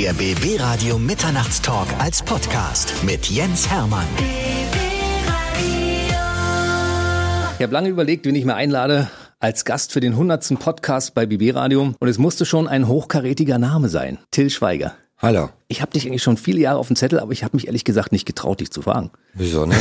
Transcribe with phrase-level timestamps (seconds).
[0.00, 4.06] Der BB Radio Mitternachtstalk als Podcast mit Jens Hermann.
[7.56, 10.56] Ich habe lange überlegt, wen ich mir einlade als Gast für den 100.
[10.60, 11.94] Podcast bei BB Radio.
[11.98, 14.18] Und es musste schon ein hochkarätiger Name sein.
[14.30, 14.94] Till Schweiger.
[15.20, 15.48] Hallo.
[15.66, 17.82] Ich habe dich eigentlich schon viele Jahre auf dem Zettel, aber ich habe mich ehrlich
[17.82, 19.10] gesagt nicht getraut, dich zu fragen.
[19.34, 19.74] Wieso ne?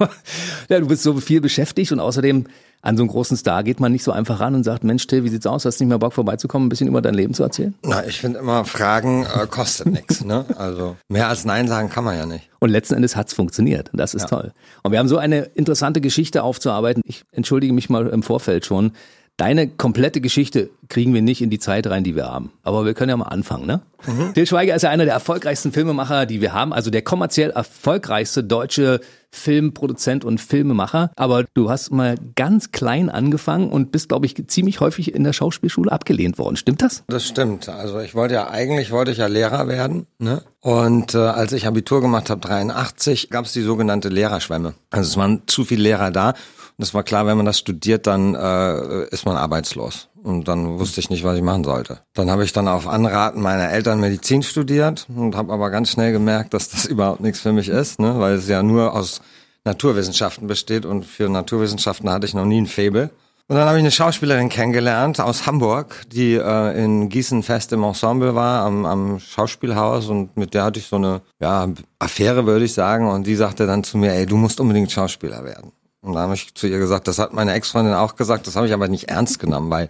[0.68, 2.48] ja, du bist so viel beschäftigt und außerdem
[2.80, 5.24] an so einen großen Star geht man nicht so einfach ran und sagt, Mensch Till,
[5.24, 5.64] wie sieht's aus?
[5.64, 7.74] Hast du nicht mehr Bock vorbeizukommen, ein bisschen über dein Leben zu erzählen?
[7.82, 10.24] Na, ich finde immer, Fragen äh, kostet nichts.
[10.24, 10.44] Ne?
[10.56, 12.48] Also mehr als Nein sagen kann man ja nicht.
[12.60, 13.90] Und letzten Endes hat's funktioniert.
[13.92, 14.28] Das ist ja.
[14.28, 14.52] toll.
[14.82, 17.02] Und wir haben so eine interessante Geschichte aufzuarbeiten.
[17.04, 18.92] Ich entschuldige mich mal im Vorfeld schon.
[19.36, 22.50] Deine komplette Geschichte kriegen wir nicht in die Zeit rein, die wir haben.
[22.64, 23.82] Aber wir können ja mal anfangen, ne?
[24.04, 24.34] Mhm.
[24.34, 26.72] Til Schweiger ist ja einer der erfolgreichsten Filmemacher, die wir haben.
[26.72, 29.00] Also der kommerziell erfolgreichste deutsche
[29.30, 31.10] Filmproduzent und Filmemacher.
[31.16, 35.32] Aber du hast mal ganz klein angefangen und bist, glaube ich, ziemlich häufig in der
[35.32, 36.56] Schauspielschule abgelehnt worden.
[36.56, 37.04] Stimmt das?
[37.08, 37.68] Das stimmt.
[37.68, 40.06] Also ich wollte ja eigentlich wollte ich ja Lehrer werden.
[40.18, 40.42] Ne?
[40.60, 44.74] Und äh, als ich Abitur gemacht habe, 83, gab es die sogenannte Lehrerschwemme.
[44.90, 46.34] Also es waren zu viele Lehrer da.
[46.78, 50.08] Das war klar, wenn man das studiert, dann äh, ist man arbeitslos.
[50.22, 52.00] Und dann wusste ich nicht, was ich machen sollte.
[52.14, 56.12] Dann habe ich dann auf Anraten meiner Eltern Medizin studiert und habe aber ganz schnell
[56.12, 58.20] gemerkt, dass das überhaupt nichts für mich ist, ne?
[58.20, 59.20] weil es ja nur aus
[59.64, 63.10] Naturwissenschaften besteht und für Naturwissenschaften hatte ich noch nie ein Faible.
[63.50, 67.82] Und dann habe ich eine Schauspielerin kennengelernt aus Hamburg, die äh, in Gießen fest im
[67.82, 71.66] Ensemble war, am, am Schauspielhaus und mit der hatte ich so eine ja,
[71.98, 73.08] Affäre, würde ich sagen.
[73.08, 75.72] Und die sagte dann zu mir, ey, du musst unbedingt Schauspieler werden.
[76.08, 78.66] Und da habe ich zu ihr gesagt, das hat meine Ex-Freundin auch gesagt, das habe
[78.66, 79.88] ich aber nicht ernst genommen, weil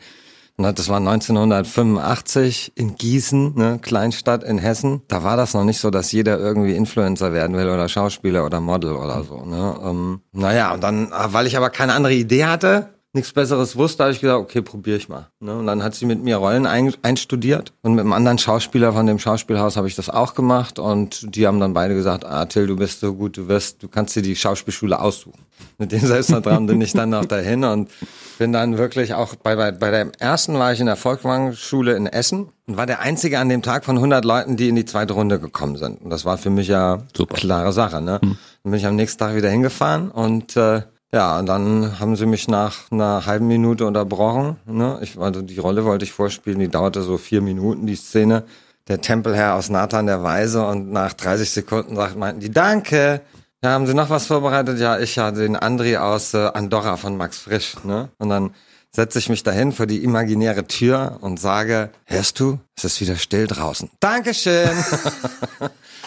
[0.56, 5.02] ne, das war 1985 in Gießen, ne, Kleinstadt in Hessen.
[5.08, 8.60] Da war das noch nicht so, dass jeder irgendwie Influencer werden will oder Schauspieler oder
[8.60, 9.44] Model oder so.
[9.44, 9.76] Ne?
[9.82, 14.12] Ähm, naja, und dann, weil ich aber keine andere Idee hatte, nichts Besseres wusste, habe
[14.12, 15.28] ich gesagt, okay, probiere ich mal.
[15.40, 15.56] Ne?
[15.56, 19.06] Und dann hat sie mit mir Rollen ein, einstudiert und mit einem anderen Schauspieler von
[19.06, 22.66] dem Schauspielhaus habe ich das auch gemacht und die haben dann beide gesagt, ah Till,
[22.66, 25.40] du bist so gut, du wirst, du kannst dir die Schauspielschule aussuchen.
[25.78, 27.90] Mit dem Selbstvertrauen bin ich dann noch dahin und
[28.38, 32.06] bin dann wirklich auch bei, bei, bei der ersten war ich in der Volkswagen-Schule in
[32.06, 35.14] Essen und war der einzige an dem Tag von 100 Leuten, die in die zweite
[35.14, 36.00] Runde gekommen sind.
[36.02, 37.34] Und das war für mich ja Super.
[37.34, 38.00] klare Sache.
[38.00, 38.20] Ne?
[38.22, 38.36] Hm.
[38.62, 40.82] Dann bin ich am nächsten Tag wieder hingefahren und äh,
[41.12, 44.56] ja, und dann haben sie mich nach einer halben Minute unterbrochen.
[44.66, 44.98] Ne?
[45.02, 48.44] Ich, also die Rolle wollte ich vorspielen, die dauerte so vier Minuten, die Szene.
[48.88, 53.20] Der Tempelherr aus Nathan der Weise und nach 30 Sekunden sagt, meinten die, danke.
[53.62, 54.78] Ja, haben Sie noch was vorbereitet?
[54.78, 57.76] Ja, ich hatte den André aus äh, Andorra von Max Frisch.
[57.84, 58.08] Ne?
[58.18, 58.54] Und dann
[58.90, 63.16] setze ich mich dahin vor die imaginäre Tür und sage, hörst du, es ist wieder
[63.16, 63.90] still draußen.
[64.00, 64.70] Dankeschön.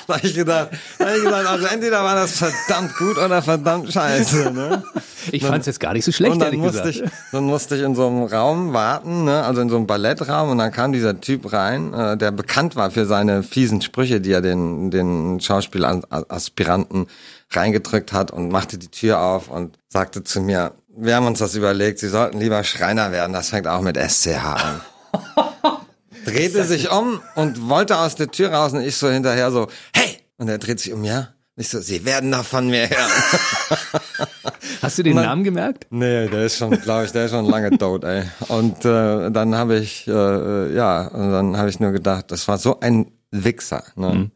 [0.07, 3.41] da habe ich gedacht, da hab ich gedacht, also entweder war das verdammt gut oder
[3.41, 4.51] verdammt scheiße.
[4.51, 4.83] Ne?
[5.31, 7.07] Ich fand es jetzt gar nicht so schlecht, und dann musste gesagt.
[7.07, 9.43] Ich, dann musste ich in so einem Raum warten, ne?
[9.43, 12.91] also in so einem Ballettraum und dann kam dieser Typ rein, äh, der bekannt war
[12.91, 17.07] für seine fiesen Sprüche, die er den, den Schauspielaspiranten
[17.51, 21.55] reingedrückt hat und machte die Tür auf und sagte zu mir, wir haben uns das
[21.55, 24.81] überlegt, Sie sollten lieber Schreiner werden, das fängt auch mit SCH an.
[26.25, 30.17] Drehte sich um und wollte aus der Tür raus und ich so hinterher so, hey!
[30.37, 31.29] Und er dreht sich um, ja?
[31.55, 33.11] Ich so, Sie werden doch von mir hören.
[34.81, 35.85] Hast du den dann, Namen gemerkt?
[35.91, 38.23] Nee, der ist schon, glaube ich, der ist schon lange tot, ey.
[38.47, 42.57] Und äh, dann habe ich, äh, ja, und dann habe ich nur gedacht, das war
[42.57, 43.83] so ein Wichser.
[43.95, 44.07] Ne?
[44.07, 44.31] Mhm.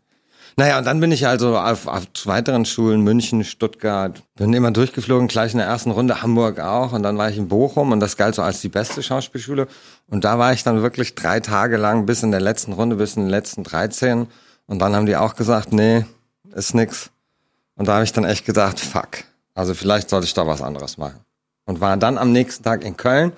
[0.57, 5.27] Naja, und dann bin ich also auf, auf weiteren Schulen, München, Stuttgart, bin immer durchgeflogen,
[5.27, 6.93] gleich in der ersten Runde, Hamburg auch.
[6.93, 9.67] Und dann war ich in Bochum und das galt so als die beste Schauspielschule.
[10.07, 13.17] Und da war ich dann wirklich drei Tage lang bis in der letzten Runde, bis
[13.17, 14.27] in den letzten 13.
[14.67, 16.05] Und dann haben die auch gesagt, nee,
[16.53, 17.11] ist nix.
[17.75, 19.25] Und da habe ich dann echt gedacht, fuck.
[19.55, 21.19] Also vielleicht sollte ich da was anderes machen.
[21.65, 23.33] Und war dann am nächsten Tag in Köln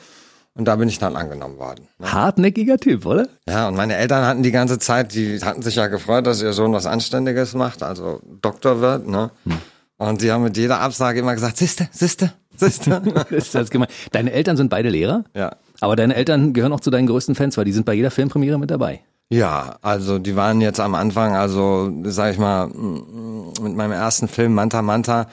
[0.57, 1.87] und da bin ich dann angenommen worden.
[1.99, 2.11] Ne?
[2.11, 3.27] Hartnäckiger Typ, oder?
[3.47, 6.53] Ja, und meine Eltern hatten die ganze Zeit, die hatten sich ja gefreut, dass ihr
[6.53, 9.31] Sohn was Anständiges macht, also Doktor wird, ne?
[9.45, 9.57] Hm.
[9.99, 13.01] Und die haben mit jeder Absage immer gesagt, Siste, Siste, Siste.
[13.29, 13.87] ist das gemein.
[14.11, 15.23] Deine Eltern sind beide Lehrer?
[15.33, 15.55] Ja.
[15.79, 18.59] Aber deine Eltern gehören auch zu deinen größten Fans, weil die sind bei jeder Filmpremiere
[18.59, 19.01] mit dabei.
[19.29, 24.53] Ja, also die waren jetzt am Anfang, also sag ich mal, mit meinem ersten Film
[24.53, 25.27] Manta Manta,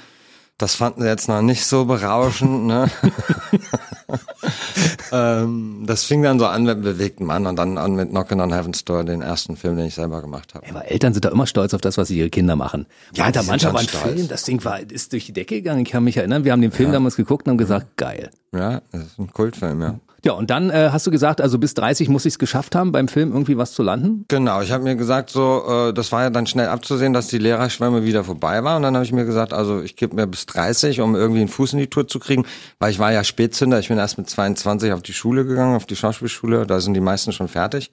[0.59, 2.89] das fanden sie jetzt noch nicht so berauschend, ne?
[5.13, 8.53] ähm, das fing dann so an mit bewegten Mann und dann an mit Knockin' on
[8.53, 10.65] Heaven's Door, den ersten Film, den ich selber gemacht habe.
[10.69, 12.87] Aber Eltern sind da immer stolz auf das, was ihre Kinder machen.
[13.15, 14.05] Ja, Meint manchmal war ein stolz.
[14.05, 15.83] Film, das Ding war, ist durch die Decke gegangen.
[15.83, 16.95] Ich kann mich erinnern, wir haben den Film ja.
[16.95, 18.31] damals geguckt und haben gesagt, geil.
[18.53, 19.99] Ja, das ist ein Kultfilm, ja.
[20.25, 22.93] Ja, und dann äh, hast du gesagt, also bis 30 muss ich es geschafft haben,
[22.93, 24.25] beim Film irgendwie was zu landen?
[24.29, 27.37] Genau, ich habe mir gesagt, so, äh, das war ja dann schnell abzusehen, dass die
[27.37, 28.77] Lehrerschwemme wieder vorbei war.
[28.77, 31.49] Und dann habe ich mir gesagt, also ich gebe mir bis 30, um irgendwie einen
[31.49, 32.47] Fuß in die Tour zu kriegen,
[32.79, 33.79] weil ich war ja Spätzünder.
[33.79, 36.67] Ich bin erst mit 22 auf die Schule gegangen, auf die Schauspielschule.
[36.67, 37.93] Da sind die meisten schon fertig.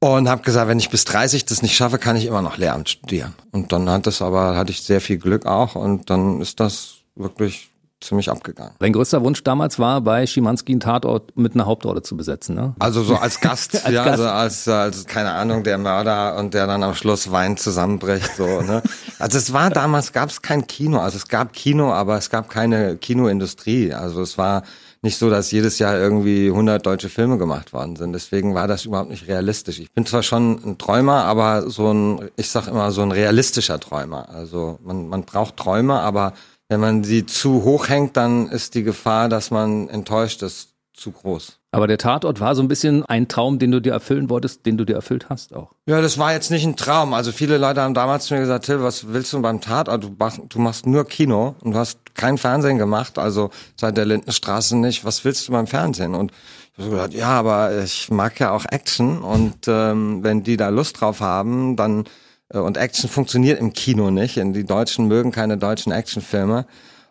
[0.00, 2.88] und habe gesagt, wenn ich bis 30 das nicht schaffe, kann ich immer noch Lehramt
[2.88, 3.34] studieren.
[3.52, 6.94] Und dann hat das aber hatte ich sehr viel Glück auch und dann ist das
[7.14, 7.70] wirklich
[8.00, 8.74] ziemlich abgegangen.
[8.78, 12.74] Dein größter Wunsch damals war, bei Schimanski einen Tatort mit einer Hauptrolle zu besetzen, ne?
[12.78, 14.20] Also so als Gast, als ja, Gast.
[14.20, 18.62] also als, als, keine Ahnung, der Mörder und der dann am Schluss weint zusammenbricht, so,
[18.62, 18.82] ne?
[19.18, 22.48] Also es war damals, gab es kein Kino, also es gab Kino, aber es gab
[22.48, 23.92] keine Kinoindustrie.
[23.92, 24.62] Also es war
[25.02, 28.12] nicht so, dass jedes Jahr irgendwie 100 deutsche Filme gemacht worden sind.
[28.12, 29.78] Deswegen war das überhaupt nicht realistisch.
[29.78, 33.78] Ich bin zwar schon ein Träumer, aber so ein, ich sag immer, so ein realistischer
[33.78, 34.28] Träumer.
[34.28, 36.32] Also man, man braucht Träume, aber
[36.68, 41.12] wenn man sie zu hoch hängt, dann ist die Gefahr, dass man enttäuscht ist, zu
[41.12, 41.58] groß.
[41.70, 44.76] Aber der Tatort war so ein bisschen ein Traum, den du dir erfüllen wolltest, den
[44.76, 45.70] du dir erfüllt hast auch.
[45.86, 47.14] Ja, das war jetzt nicht ein Traum.
[47.14, 50.02] Also viele Leute haben damals zu mir gesagt, Till, was willst du beim Tatort?
[50.02, 54.06] Du machst, du machst nur Kino und du hast kein Fernsehen gemacht, also seit der
[54.06, 55.04] Lindenstraße nicht.
[55.04, 56.14] Was willst du beim Fernsehen?
[56.14, 56.32] Und
[56.72, 60.56] ich habe so gesagt, ja, aber ich mag ja auch Action und ähm, wenn die
[60.56, 62.04] da Lust drauf haben, dann
[62.52, 64.36] und Action funktioniert im Kino nicht.
[64.36, 66.66] Die Deutschen mögen keine deutschen Actionfilme.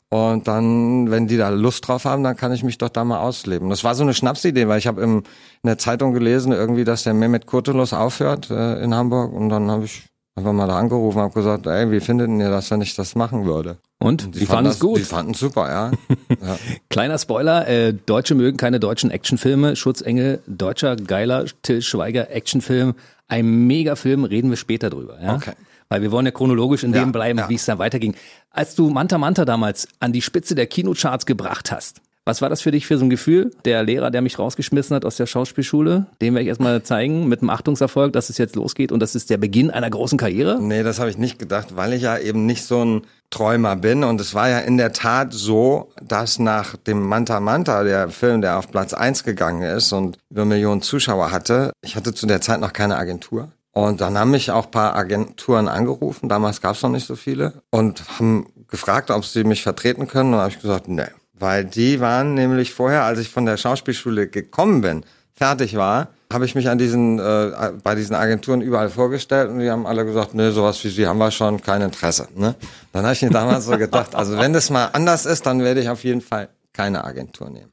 [0.09, 3.19] Und dann, wenn die da Lust drauf haben, dann kann ich mich doch da mal
[3.19, 3.69] ausleben.
[3.69, 5.23] Das war so eine Schnapsidee, weil ich habe in
[5.63, 9.33] der Zeitung gelesen, irgendwie, dass der Mehmet Kurtulus aufhört äh, in Hamburg.
[9.33, 10.03] Und dann habe ich
[10.37, 13.15] einfach mal da angerufen und habe gesagt, ey, wie findet ihr das, wenn ich das
[13.15, 13.79] machen würde?
[13.99, 14.33] Und?
[14.35, 14.97] Die Die fanden es gut.
[14.97, 15.91] Die fanden es super, ja.
[16.41, 16.57] ja.
[16.89, 19.75] Kleiner Spoiler, äh, Deutsche mögen keine deutschen Actionfilme.
[19.75, 22.93] Schutzengel, deutscher, geiler Till Schweiger Actionfilm.
[23.27, 25.19] Ein Megafilm, reden wir später drüber.
[25.21, 25.35] Ja?
[25.35, 25.53] Okay.
[25.89, 27.49] Weil wir wollen ja chronologisch in Ja, dem bleiben, ja.
[27.49, 28.15] wie es dann weiterging.
[28.51, 32.61] Als du Manta Manta damals an die Spitze der Kinocharts gebracht hast, was war das
[32.61, 33.51] für dich für so ein Gefühl?
[33.63, 37.41] Der Lehrer, der mich rausgeschmissen hat aus der Schauspielschule, dem werde ich erstmal zeigen, mit
[37.41, 40.61] einem Achtungserfolg, dass es jetzt losgeht und das ist der Beginn einer großen Karriere?
[40.61, 44.03] Nee, das habe ich nicht gedacht, weil ich ja eben nicht so ein Träumer bin.
[44.03, 48.41] Und es war ja in der Tat so, dass nach dem Manta Manta, der Film,
[48.41, 52.41] der auf Platz eins gegangen ist und über Millionen Zuschauer hatte, ich hatte zu der
[52.41, 53.49] Zeit noch keine Agentur.
[53.71, 57.15] Und dann haben mich auch ein paar Agenturen angerufen, damals gab es noch nicht so
[57.15, 60.33] viele, und haben gefragt, ob sie mich vertreten können.
[60.33, 61.05] Und habe ich gesagt, nee.
[61.39, 65.03] Weil die waren nämlich vorher, als ich von der Schauspielschule gekommen bin,
[65.33, 69.69] fertig war, habe ich mich an diesen äh, bei diesen Agenturen überall vorgestellt und die
[69.69, 72.27] haben alle gesagt, nee, sowas wie Sie haben wir schon, kein Interesse.
[72.35, 72.55] Ne?
[72.91, 75.79] Dann habe ich mir damals so gedacht, also wenn das mal anders ist, dann werde
[75.79, 77.71] ich auf jeden Fall keine Agentur nehmen.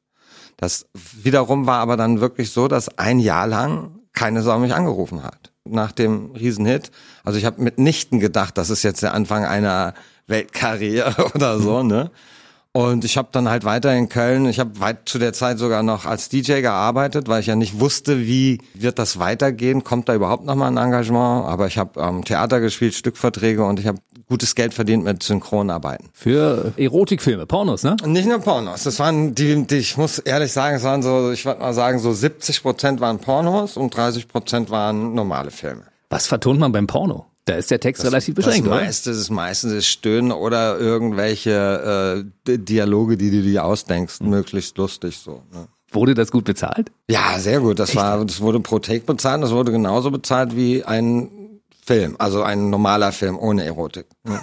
[0.56, 5.24] Das wiederum war aber dann wirklich so, dass ein Jahr lang keine Sau mich angerufen
[5.24, 5.50] hat.
[5.64, 6.90] Nach dem Riesenhit.
[7.24, 9.94] Also ich habe mitnichten gedacht, das ist jetzt der Anfang einer
[10.26, 12.10] Weltkarriere oder so, ne?
[12.76, 15.84] Und ich habe dann halt weiter in Köln, ich habe weit zu der Zeit sogar
[15.84, 20.14] noch als DJ gearbeitet, weil ich ja nicht wusste, wie wird das weitergehen, kommt da
[20.16, 21.46] überhaupt noch mal ein Engagement.
[21.46, 23.98] Aber ich habe ähm, Theater gespielt, Stückverträge und ich habe
[24.28, 26.08] gutes Geld verdient mit Synchronarbeiten.
[26.12, 27.96] Für Erotikfilme, Pornos, ne?
[28.06, 31.44] Nicht nur Pornos, das waren die, die, ich muss ehrlich sagen, es waren so, ich
[31.44, 35.82] würde mal sagen, so 70 Prozent waren Pornos und 30 Prozent waren normale Filme.
[36.10, 37.26] Was vertont man beim Porno?
[37.46, 38.76] Da ist der Text relativ Das beschränkt, oder?
[38.76, 45.18] meiste, das meiste ist Stöhnen oder irgendwelche äh, Dialoge, die du dir ausdenkst, möglichst lustig
[45.18, 45.42] so.
[45.52, 45.68] Ne?
[45.92, 46.90] Wurde das gut bezahlt?
[47.10, 47.78] Ja, sehr gut.
[47.78, 49.42] Das war, das wurde pro Take bezahlt.
[49.42, 54.06] Das wurde genauso bezahlt wie ein Film, also ein normaler Film ohne Erotik.
[54.26, 54.40] Ja.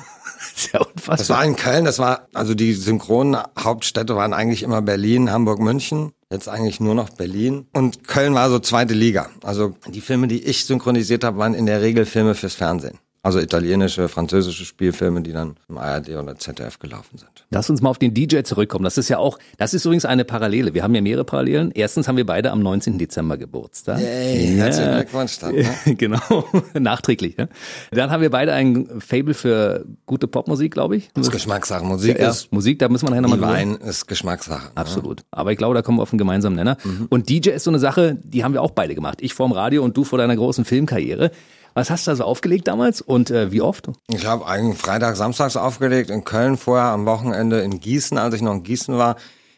[0.56, 1.38] Sehr Das unfassbar.
[1.38, 1.86] war in Köln.
[1.86, 6.14] Das war, also die synchronen Hauptstädte waren eigentlich immer Berlin, Hamburg, München.
[6.32, 7.68] Jetzt eigentlich nur noch Berlin.
[7.74, 9.30] Und Köln war so zweite Liga.
[9.44, 13.00] Also die Filme, die ich synchronisiert habe, waren in der Regel Filme fürs Fernsehen.
[13.24, 17.30] Also italienische, französische Spielfilme, die dann im ARD oder ZDF gelaufen sind.
[17.52, 18.84] Lass uns mal auf den DJ zurückkommen.
[18.84, 20.74] Das ist ja auch, das ist übrigens eine Parallele.
[20.74, 21.70] Wir haben ja mehrere Parallelen.
[21.76, 22.98] Erstens haben wir beide am 19.
[22.98, 24.00] Dezember Geburtstag.
[24.00, 25.54] Yay, herzlichen Glückwunsch dann.
[25.54, 25.66] Ne?
[25.98, 27.36] genau, nachträglich.
[27.38, 27.48] Ja.
[27.92, 31.10] Dann haben wir beide ein Fable für gute Popmusik, glaube ich.
[31.14, 31.86] Das ist Geschmackssache.
[31.86, 33.42] Musik Ja, ist, Musik, da müssen wir nachher nochmal.
[33.54, 34.66] Wein ist Geschmackssache.
[34.66, 34.72] ne?
[34.74, 35.22] Absolut.
[35.30, 36.78] Aber ich glaube, da kommen wir auf einen gemeinsamen Nenner.
[37.10, 39.20] Und DJ ist so eine Sache, die haben wir auch beide gemacht.
[39.22, 41.30] Ich vorm Radio und du vor deiner großen Filmkarriere.
[41.74, 43.90] Was hast du da so aufgelegt damals und äh, wie oft?
[44.08, 48.42] Ich habe eigentlich Freitag, Samstags aufgelegt, in Köln vorher, am Wochenende in Gießen, als ich
[48.42, 49.16] noch in Gießen war.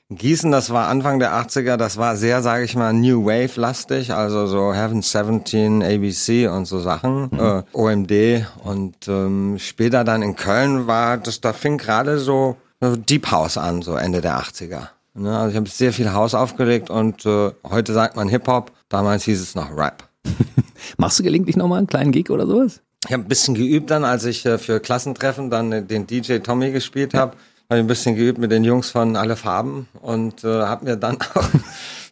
[0.10, 4.46] Gießen, das war Anfang der 80er, das war sehr, sage ich mal, New Wave-lastig, also
[4.46, 8.46] so Heaven 17, ABC und so Sachen, äh, OMD.
[8.64, 12.58] Und ähm, später dann in Köln war das, da fing gerade so
[12.90, 14.90] so Deep House an, so Ende der 80er.
[15.14, 15.38] Ne?
[15.38, 19.42] Also ich habe sehr viel House aufgelegt und äh, heute sagt man Hip-Hop, damals hieß
[19.42, 20.10] es noch Rap.
[20.98, 22.82] Machst du gelegentlich nochmal einen kleinen Gig oder sowas?
[23.06, 26.38] Ich habe ein bisschen geübt dann, als ich äh, für Klassentreffen dann äh, den DJ
[26.38, 27.34] Tommy gespielt habe.
[27.70, 30.96] Habe ich ein bisschen geübt mit den Jungs von Alle Farben und äh, habe mir
[30.98, 31.50] dann auch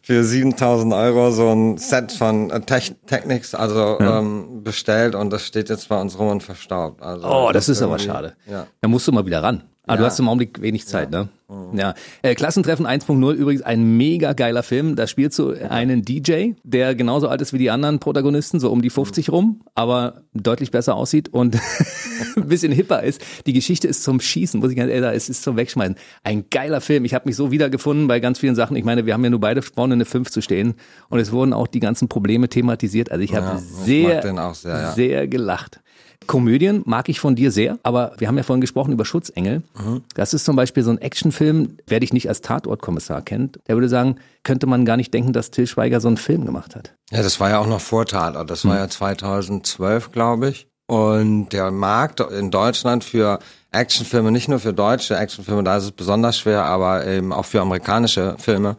[0.02, 5.46] für 7000 Euro so ein Set von äh, Tech Technics also ähm, bestellt und das
[5.46, 7.02] steht jetzt bei uns rum und verstaubt.
[7.02, 8.34] Also Oh, das ist aber schade.
[8.50, 8.66] Ja.
[8.80, 9.62] Da musst du mal wieder ran.
[9.86, 11.28] Ah, du hast im Augenblick wenig Zeit, ne?
[11.74, 11.94] Ja.
[12.22, 14.96] Äh, Klassentreffen 1.0 übrigens ein mega geiler Film.
[14.96, 18.80] Da spielst du einen DJ, der genauso alt ist wie die anderen Protagonisten, so um
[18.80, 21.58] die 50 rum, aber deutlich besser aussieht und
[22.36, 23.22] ein bisschen hipper ist.
[23.46, 25.96] Die Geschichte ist zum Schießen, muss ich ganz ehrlich sagen, es ist zum Wegschmeißen.
[26.22, 27.04] Ein geiler Film.
[27.04, 28.76] Ich habe mich so wiedergefunden bei ganz vielen Sachen.
[28.76, 30.74] Ich meine, wir haben ja nur beide vorne eine 5 zu stehen
[31.08, 33.10] und es wurden auch die ganzen Probleme thematisiert.
[33.10, 34.22] Also ich habe Ja, sehr,
[34.54, 34.92] sehr, ja.
[34.92, 35.80] sehr gelacht.
[36.26, 39.62] Komödien mag ich von dir sehr, aber wir haben ja vorhin gesprochen über Schutzengel.
[39.74, 40.02] Mhm.
[40.14, 43.88] Das ist zum Beispiel so ein Actionfilm, wer dich nicht als Tatortkommissar kennt, der würde
[43.88, 46.94] sagen, könnte man gar nicht denken, dass Till Schweiger so einen Film gemacht hat.
[47.10, 48.50] Ja, das war ja auch noch vor Tatort.
[48.50, 50.66] Das war ja 2012, glaube ich.
[50.86, 53.38] Und der Markt in Deutschland für
[53.70, 57.60] Actionfilme, nicht nur für deutsche Actionfilme, da ist es besonders schwer, aber eben auch für
[57.60, 58.76] amerikanische Filme,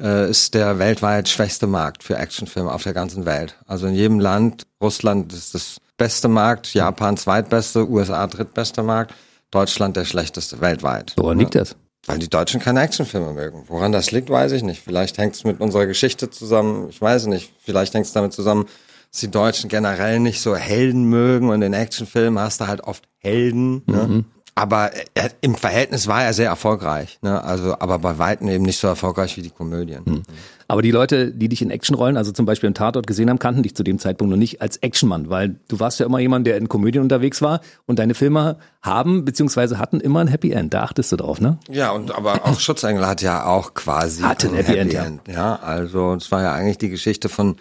[0.00, 3.56] äh, ist der weltweit schwächste Markt für Actionfilme auf der ganzen Welt.
[3.66, 9.14] Also in jedem Land, Russland ist das beste Markt, Japan zweitbeste, USA drittbeste Markt,
[9.50, 11.14] Deutschland der schlechteste weltweit.
[11.16, 11.76] Woran liegt das?
[12.06, 13.64] Weil die Deutschen keine Actionfilme mögen.
[13.68, 14.82] Woran das liegt, weiß ich nicht.
[14.82, 16.88] Vielleicht hängt es mit unserer Geschichte zusammen.
[16.90, 17.52] Ich weiß nicht.
[17.62, 18.66] Vielleicht hängt es damit zusammen,
[19.10, 23.04] dass die Deutschen generell nicht so Helden mögen und in Actionfilmen hast du halt oft
[23.18, 23.82] Helden.
[23.86, 24.24] Ne?
[24.56, 27.18] Aber er, im Verhältnis war er sehr erfolgreich.
[27.22, 27.42] Ne?
[27.42, 30.22] Also, aber bei weitem eben nicht so erfolgreich wie die Komödien.
[30.68, 33.62] Aber die Leute, die dich in Actionrollen, also zum Beispiel im Tatort gesehen haben, kannten
[33.62, 36.56] dich zu dem Zeitpunkt noch nicht als Actionmann, weil du warst ja immer jemand, der
[36.56, 40.72] in Komödien unterwegs war und deine Filme haben beziehungsweise hatten immer ein Happy End.
[40.72, 41.58] Da achtest du drauf, ne?
[41.68, 45.06] Ja, und aber auch Schutzengel hat ja auch quasi Hatte ein Happy End, ja.
[45.26, 45.56] ja.
[45.56, 47.56] also es war ja eigentlich die Geschichte von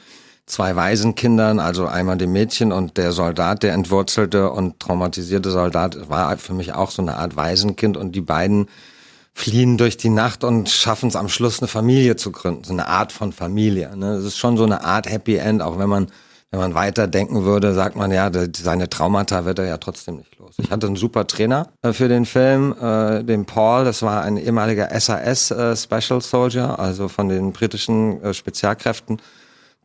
[0.46, 6.38] zwei Waisenkindern, also einmal dem Mädchen und der Soldat, der entwurzelte und traumatisierte Soldat, war
[6.38, 8.68] für mich auch so eine Art Waisenkind und die beiden
[9.34, 12.88] fliehen durch die Nacht und schaffen es am Schluss eine Familie zu gründen, so eine
[12.88, 13.96] Art von Familie.
[13.98, 14.14] Ne?
[14.14, 16.08] Es ist schon so eine Art Happy End, auch wenn man
[16.54, 20.38] wenn man weiter denken würde, sagt man ja, seine Traumata wird er ja trotzdem nicht
[20.38, 20.54] los.
[20.60, 24.38] Ich hatte einen super Trainer äh, für den Film, äh, den Paul, das war ein
[24.38, 29.18] ehemaliger SAS äh, Special Soldier, also von den britischen äh, Spezialkräften,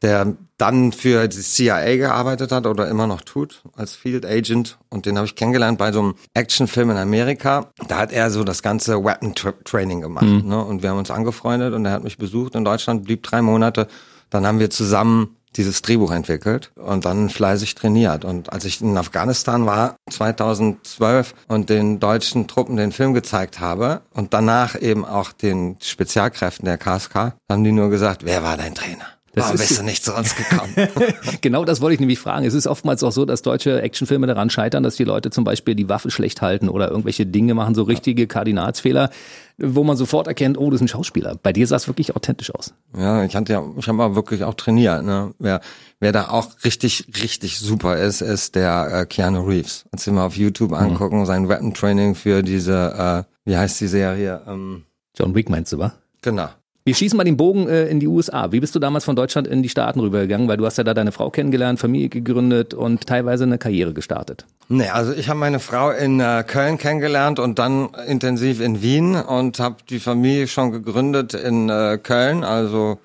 [0.02, 5.07] der dann für die CIA gearbeitet hat oder immer noch tut als Field Agent und
[5.07, 7.71] den habe ich kennengelernt bei so einem Actionfilm in Amerika.
[7.87, 10.64] Da hat er so das ganze Weapon Tra Training gemacht ne?
[10.64, 13.87] und wir haben uns angefreundet und er hat mich besucht in Deutschland, blieb drei Monate.
[14.31, 18.25] Dann haben wir zusammen dieses Drehbuch entwickelt und dann fleißig trainiert.
[18.25, 24.02] Und als ich in Afghanistan war, 2012, und den deutschen Truppen den Film gezeigt habe
[24.12, 28.75] und danach eben auch den Spezialkräften der KSK, haben die nur gesagt, wer war dein
[28.75, 29.07] Trainer?
[29.38, 30.75] Das ist- bist du nicht zu uns gekommen?
[31.40, 32.45] Genau das wollte ich nämlich fragen.
[32.47, 35.75] Es ist oftmals auch so, dass deutsche Actionfilme daran scheitern, dass die Leute zum Beispiel
[35.75, 39.11] die Waffe schlecht halten oder irgendwelche Dinge machen, so richtige Kardinalsfehler,
[39.59, 41.37] wo man sofort erkennt, oh, das ist ein Schauspieler.
[41.42, 42.75] Bei dir sah es wirklich authentisch aus.
[42.97, 45.04] Ja, ich hatte ja, ich habe mal wirklich auch trainiert.
[45.04, 45.33] Ne?
[45.38, 45.61] Wer,
[46.00, 49.85] wer da auch richtig, richtig super ist, ist der äh, Keanu Reeves.
[49.90, 53.88] Kannst du mal auf YouTube angucken, sein Weapon Training für diese, äh, wie heißt die
[53.88, 54.42] Serie?
[54.47, 54.85] Ähm,
[55.16, 55.92] John Wick meinst du, wa?
[56.23, 56.49] genau.
[56.88, 58.50] Wir schießen mal den Bogen äh, in die USA.
[58.50, 60.49] Wie bist du damals von Deutschland in die Staaten rübergegangen?
[60.49, 64.47] Weil du hast ja da deine Frau kennengelernt, Familie gegründet und teilweise eine Karriere gestartet.
[64.71, 69.16] Nee, also ich habe meine Frau in äh, Köln kennengelernt und dann intensiv in Wien
[69.16, 72.42] und habe die Familie schon gegründet in äh, Köln.
[72.42, 72.99] Also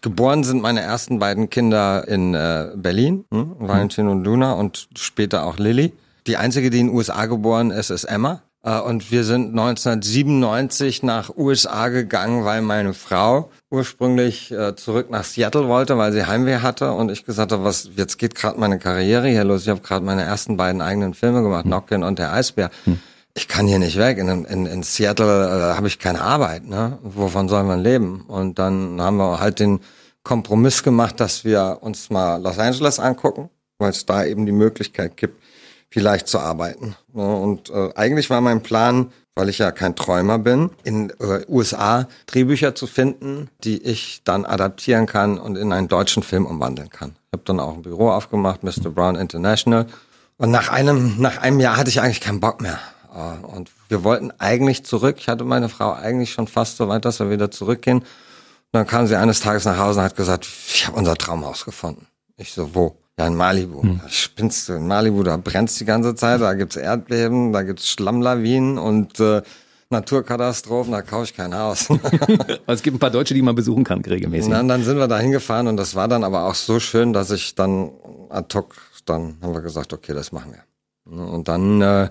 [0.00, 3.56] geboren sind meine ersten beiden Kinder in äh, Berlin, hm?
[3.58, 5.92] Valentin und Luna und später auch Lilly.
[6.26, 8.40] Die einzige, die in den USA geboren ist, ist Emma.
[8.66, 15.24] Äh, Und wir sind 1997 nach USA gegangen, weil meine Frau ursprünglich äh, zurück nach
[15.24, 18.78] Seattle wollte, weil sie Heimweh hatte und ich gesagt habe, was jetzt geht gerade meine
[18.78, 19.62] Karriere hier los.
[19.62, 22.70] Ich habe gerade meine ersten beiden eigenen Filme gemacht, Nocken und der Eisbär.
[23.34, 24.18] Ich kann hier nicht weg.
[24.18, 26.66] In, in, in Seattle äh, habe ich keine Arbeit.
[26.66, 26.98] Ne?
[27.02, 28.22] Wovon soll man leben?
[28.26, 29.80] Und dann haben wir halt den
[30.24, 35.16] Kompromiss gemacht, dass wir uns mal Los Angeles angucken, weil es da eben die Möglichkeit
[35.16, 35.40] gibt,
[35.96, 36.94] vielleicht zu arbeiten.
[37.14, 41.42] Ja, Und äh, eigentlich war mein Plan, weil ich ja kein Träumer bin, in äh,
[41.48, 46.90] USA Drehbücher zu finden, die ich dann adaptieren kann und in einen deutschen Film umwandeln
[46.90, 47.16] kann.
[47.28, 48.90] Ich habe dann auch ein Büro aufgemacht, Mr.
[48.90, 49.86] Brown International.
[50.36, 52.78] Und nach einem, nach einem Jahr hatte ich eigentlich keinen Bock mehr.
[53.14, 55.16] Äh, Und wir wollten eigentlich zurück.
[55.18, 58.00] Ich hatte meine Frau eigentlich schon fast so weit, dass wir wieder zurückgehen.
[58.00, 58.06] Und
[58.72, 62.06] dann kam sie eines Tages nach Hause und hat gesagt, ich habe unser Traumhaus gefunden.
[62.36, 62.98] Ich so, wo?
[63.18, 63.82] Ja, in Malibu.
[63.82, 67.88] Da Spinnst du in Malibu, da brennt's die ganze Zeit, da gibt's Erdbeben, da gibt's
[67.88, 69.42] Schlammlawinen und äh,
[69.88, 71.88] Naturkatastrophen, da kaufe ich kein Haus.
[72.66, 74.46] Es gibt ein paar Deutsche, die man besuchen kann, regelmäßig.
[74.46, 77.14] Und dann, dann sind wir da hingefahren und das war dann aber auch so schön,
[77.14, 77.90] dass ich dann
[78.28, 78.74] ad hoc,
[79.06, 80.62] dann haben wir gesagt, okay, das machen wir.
[81.10, 82.10] Und dann äh,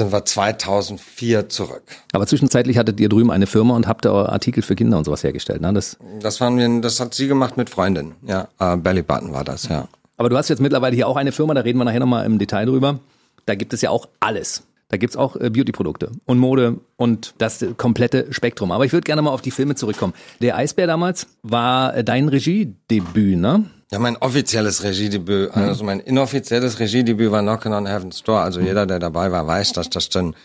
[0.00, 1.82] sind wir 2004 zurück.
[2.12, 5.22] Aber zwischenzeitlich hattet ihr drüben eine Firma und habt da Artikel für Kinder und sowas
[5.22, 5.60] hergestellt.
[5.60, 5.72] Ne?
[5.72, 8.14] Das, Das waren wir, das hat sie gemacht mit Freundin.
[8.26, 9.88] Ja, äh, Belly Button war das, ja.
[10.16, 12.38] aber du hast jetzt mittlerweile hier auch eine Firma, da reden wir nachher nochmal im
[12.38, 12.98] Detail drüber.
[13.46, 14.62] Da gibt es ja auch alles.
[14.88, 18.72] Da gibt's auch äh, Beauty-Produkte und Mode und das komplette Spektrum.
[18.72, 20.14] Aber ich würde gerne mal auf die Filme zurückkommen.
[20.40, 23.66] Der Eisbär damals war äh, dein Regiedebüt, ne?
[23.92, 28.40] Ja, mein offizielles Regiedebüt, also mein inoffizielles Regiedebüt war Knockin' on Heaven's Door.
[28.40, 30.36] Also jeder, der dabei war, weiß, dass das dann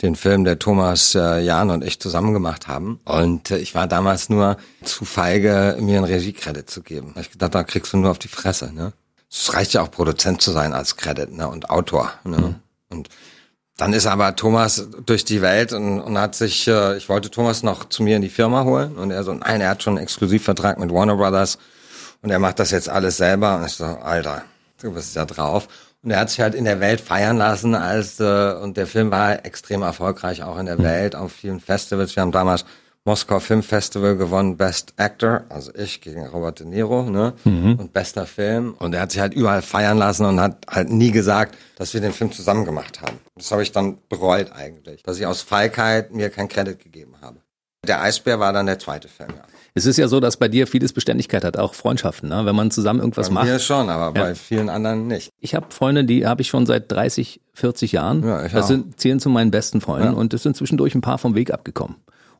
[0.00, 3.00] den Film der Thomas äh, Jan und ich zusammen gemacht haben.
[3.04, 7.14] Und äh, ich war damals nur zu feige, mir einen Regiekredit zu geben.
[7.20, 8.72] Ich dachte, da kriegst du nur auf die Fresse.
[8.72, 8.94] Ne?
[9.30, 11.48] Es reicht ja auch Produzent zu sein als Credit ne?
[11.48, 12.12] und Autor.
[12.24, 12.38] Ne?
[12.38, 12.54] Mhm.
[12.88, 13.08] Und
[13.76, 17.62] dann ist aber Thomas durch die Welt und, und hat sich, äh, ich wollte Thomas
[17.62, 20.04] noch zu mir in die Firma holen und er so, nein, er hat schon einen
[20.04, 21.58] Exklusivvertrag mit Warner Brothers
[22.26, 23.56] und er macht das jetzt alles selber.
[23.56, 24.42] Und ich so, Alter,
[24.82, 25.68] du bist ja drauf.
[26.02, 29.12] Und er hat sich halt in der Welt feiern lassen als äh, und der Film
[29.12, 30.82] war extrem erfolgreich auch in der mhm.
[30.82, 32.16] Welt auf vielen Festivals.
[32.16, 32.64] Wir haben damals
[33.04, 37.34] Moskau Film Festival gewonnen, Best Actor, also ich gegen Robert De Niro, ne?
[37.44, 37.76] Mhm.
[37.76, 38.74] Und bester Film.
[38.76, 42.00] Und er hat sich halt überall feiern lassen und hat halt nie gesagt, dass wir
[42.00, 43.20] den Film zusammen gemacht haben.
[43.36, 47.36] Das habe ich dann bereut eigentlich, dass ich aus Feigheit mir kein Credit gegeben habe.
[47.86, 49.42] Der Eisbär war dann der zweite Film, ja.
[49.76, 52.46] Es ist ja so, dass bei dir vieles Beständigkeit hat, auch Freundschaften, ne?
[52.46, 53.46] wenn man zusammen irgendwas bei macht.
[53.46, 54.24] Mir schon, aber ja.
[54.24, 55.30] bei vielen anderen nicht.
[55.38, 58.26] Ich habe Freunde, die habe ich schon seit 30, 40 Jahren.
[58.26, 58.68] Ja, ich das auch.
[58.68, 60.18] sind, zählen zu meinen besten Freunden ja.
[60.18, 61.96] und es sind zwischendurch ein paar vom Weg abgekommen.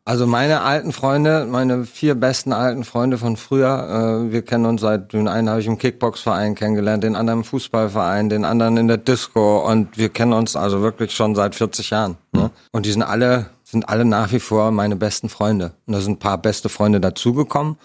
[0.06, 4.80] Also meine alten Freunde, meine vier besten alten Freunde von früher, äh, wir kennen uns
[4.80, 8.88] seit, den einen habe ich im Kickboxverein kennengelernt, den anderen im Fußballverein, den anderen in
[8.88, 12.16] der Disco und wir kennen uns also wirklich schon seit 40 Jahren.
[12.32, 12.50] Ne?
[12.72, 15.72] Und die sind alle sind alle nach wie vor meine besten Freunde.
[15.86, 17.76] Und da sind ein paar beste Freunde dazugekommen.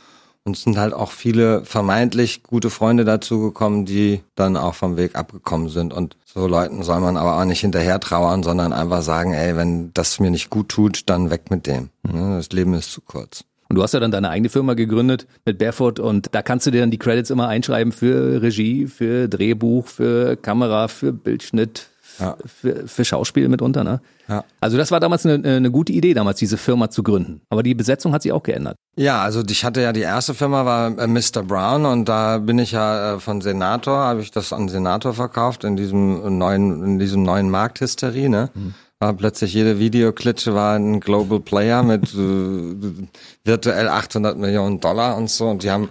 [0.44, 5.16] Und es sind halt auch viele vermeintlich gute Freunde dazugekommen, die dann auch vom Weg
[5.16, 5.94] abgekommen sind.
[5.94, 9.92] Und so Leuten soll man aber auch nicht hinterher trauern, sondern einfach sagen, ey, wenn
[9.94, 11.90] das mir nicht gut tut, dann weg mit dem.
[12.04, 12.38] Mhm.
[12.38, 13.44] Das Leben ist zu kurz.
[13.70, 16.72] Und du hast ja dann deine eigene Firma gegründet mit Barefoot und da kannst du
[16.72, 22.38] dir dann die Credits immer einschreiben für Regie, für Drehbuch, für Kamera, für Bildschnitt, ja.
[22.46, 23.84] für, für Schauspiel mitunter.
[23.84, 24.02] Ne?
[24.28, 24.44] Ja.
[24.60, 27.42] Also das war damals eine, eine gute Idee, damals diese Firma zu gründen.
[27.50, 28.76] Aber die Besetzung hat sich auch geändert.
[28.96, 31.44] Ja, also ich hatte ja die erste Firma war äh, Mr.
[31.44, 35.64] Brown und da bin ich ja äh, von Senator, habe ich das an Senator verkauft
[35.64, 38.50] in diesem neuen in diesem neuen Markthysterie, ne?
[38.54, 38.74] Mhm.
[39.00, 43.08] War plötzlich jede Videoklitsche war ein Global Player mit äh,
[43.44, 45.90] virtuell 800 Millionen Dollar und so und die haben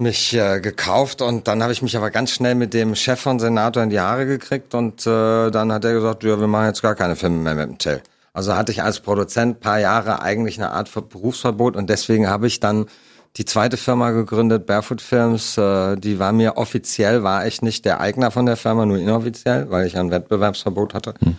[0.00, 3.38] mich äh, gekauft und dann habe ich mich aber ganz schnell mit dem Chef von
[3.38, 6.82] Senator in die Haare gekriegt und äh, dann hat er gesagt, ja, wir machen jetzt
[6.82, 8.02] gar keine Filme mehr mit dem Till.
[8.32, 12.60] Also hatte ich als Produzent paar Jahre eigentlich eine Art Berufsverbot und deswegen habe ich
[12.60, 12.86] dann
[13.36, 15.56] die zweite Firma gegründet, Barefoot Films.
[15.56, 19.70] Äh, die war mir offiziell, war ich nicht der Eigner von der Firma, nur inoffiziell,
[19.70, 21.14] weil ich ein Wettbewerbsverbot hatte.
[21.20, 21.36] Hm.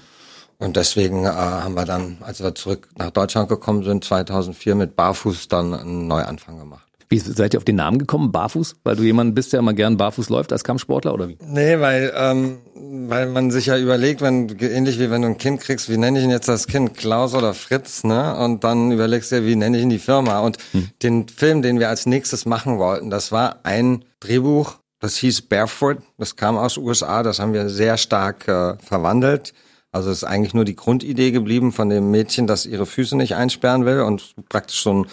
[0.58, 4.96] Und deswegen äh, haben wir dann, als wir zurück nach Deutschland gekommen sind, 2004 mit
[4.96, 6.91] Barfuß dann einen Neuanfang gemacht.
[7.12, 8.32] Wie seid ihr auf den Namen gekommen?
[8.32, 8.78] Barfuß?
[8.86, 11.38] Weil du jemand bist, der immer gern barfuß läuft als Kampfsportler oder wie?
[11.46, 15.60] Nee, weil, ähm, weil man sich ja überlegt, wenn, ähnlich wie wenn du ein Kind
[15.60, 16.96] kriegst, wie nenne ich ihn jetzt das Kind?
[16.96, 18.38] Klaus oder Fritz, ne?
[18.38, 20.40] Und dann überlegst du ja, wie nenne ich ihn die Firma?
[20.40, 20.88] Und hm.
[21.04, 25.98] den Film, den wir als nächstes machen wollten, das war ein Drehbuch, das hieß Barefoot,
[26.18, 29.54] das kam aus USA, das haben wir sehr stark äh, verwandelt.
[29.92, 33.36] Also es ist eigentlich nur die Grundidee geblieben von dem Mädchen, das ihre Füße nicht
[33.36, 35.08] einsperren will und praktisch so ein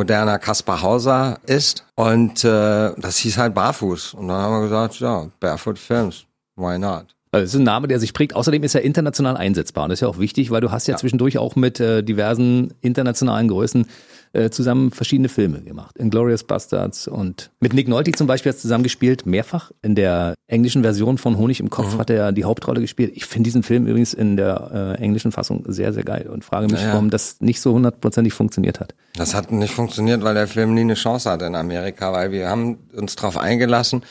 [0.00, 1.84] moderner Kaspar Hauser ist.
[1.94, 4.14] Und äh, das hieß halt Barfuß.
[4.14, 6.24] Und dann haben wir gesagt, ja, Barefoot Films,
[6.56, 7.14] why not?
[7.32, 8.34] Also das ist ein Name, der sich prägt.
[8.34, 9.84] Außerdem ist er international einsetzbar.
[9.84, 10.98] Und das ist ja auch wichtig, weil du hast ja, ja.
[10.98, 13.86] zwischendurch auch mit äh, diversen internationalen Größen
[14.32, 15.96] äh, zusammen verschiedene Filme gemacht.
[15.98, 19.70] Inglorious Bastards und mit Nick Nolte zum Beispiel hat zusammen gespielt, mehrfach.
[19.82, 21.98] In der englischen Version von Honig im Kopf mhm.
[21.98, 23.12] hat er die Hauptrolle gespielt.
[23.14, 26.66] Ich finde diesen Film übrigens in der äh, englischen Fassung sehr, sehr geil und frage
[26.66, 28.94] mich, ja, warum das nicht so hundertprozentig funktioniert hat.
[29.14, 32.48] Das hat nicht funktioniert, weil der Film nie eine Chance hatte in Amerika, weil wir
[32.48, 34.02] haben uns darauf eingelassen,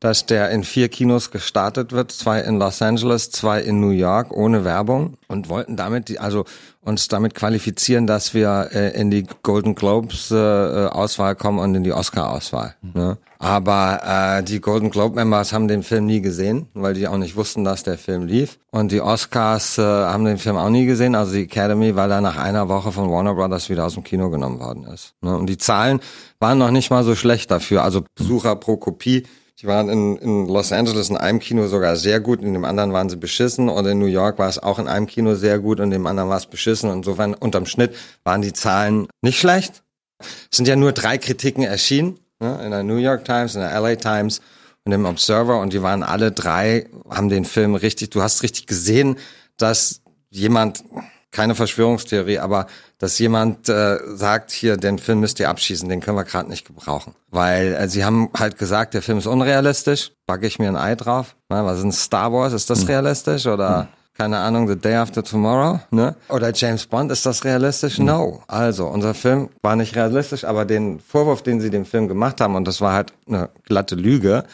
[0.00, 4.30] dass der in vier Kinos gestartet wird, zwei in Los Angeles, zwei in New York,
[4.30, 6.44] ohne Werbung und wollten damit, die, also
[6.82, 11.74] uns damit qualifizieren, dass wir äh, in die Golden Globes äh, äh Auswahl kommen und
[11.74, 12.76] in die Oscar Auswahl.
[12.82, 12.90] Mhm.
[12.94, 13.18] Ne?
[13.38, 14.00] Aber
[14.38, 17.64] äh, die Golden Globe Members haben den Film nie gesehen, weil die auch nicht wussten,
[17.64, 18.58] dass der Film lief.
[18.70, 22.20] Und die Oscars äh, haben den Film auch nie gesehen, also die Academy, weil er
[22.20, 25.14] nach einer Woche von Warner Brothers wieder aus dem Kino genommen worden ist.
[25.22, 25.36] Ne?
[25.36, 26.00] Und die Zahlen
[26.38, 29.24] waren noch nicht mal so schlecht dafür, also Besucher pro Kopie
[29.60, 32.92] die waren in, in Los Angeles in einem Kino sogar sehr gut, in dem anderen
[32.92, 33.70] waren sie beschissen.
[33.70, 36.06] Und in New York war es auch in einem Kino sehr gut und in dem
[36.06, 36.90] anderen war es beschissen.
[36.90, 39.82] Und insofern unterm Schnitt waren die Zahlen nicht schlecht.
[40.18, 43.80] Es sind ja nur drei Kritiken erschienen, ne, in der New York Times, in der
[43.80, 44.42] LA Times
[44.84, 45.58] und im Observer.
[45.58, 49.16] Und die waren alle drei, haben den Film richtig, du hast richtig gesehen,
[49.56, 50.84] dass jemand
[51.30, 52.66] keine Verschwörungstheorie, aber
[52.98, 56.66] dass jemand äh, sagt, hier, den Film müsst ihr abschießen, den können wir gerade nicht
[56.66, 57.14] gebrauchen.
[57.30, 60.94] Weil äh, sie haben halt gesagt, der Film ist unrealistisch, backe ich mir ein Ei
[60.94, 61.36] drauf.
[61.48, 62.52] Na, was ist ein Star Wars?
[62.52, 62.86] Ist das hm.
[62.86, 63.88] realistisch oder hm.
[64.16, 66.16] Keine Ahnung, The Day After Tomorrow, ne?
[66.28, 67.98] Oder James Bond, ist das realistisch?
[67.98, 68.04] Mhm.
[68.06, 68.42] No.
[68.48, 72.54] Also, unser Film war nicht realistisch, aber den Vorwurf, den sie dem Film gemacht haben,
[72.54, 74.44] und das war halt eine glatte Lüge,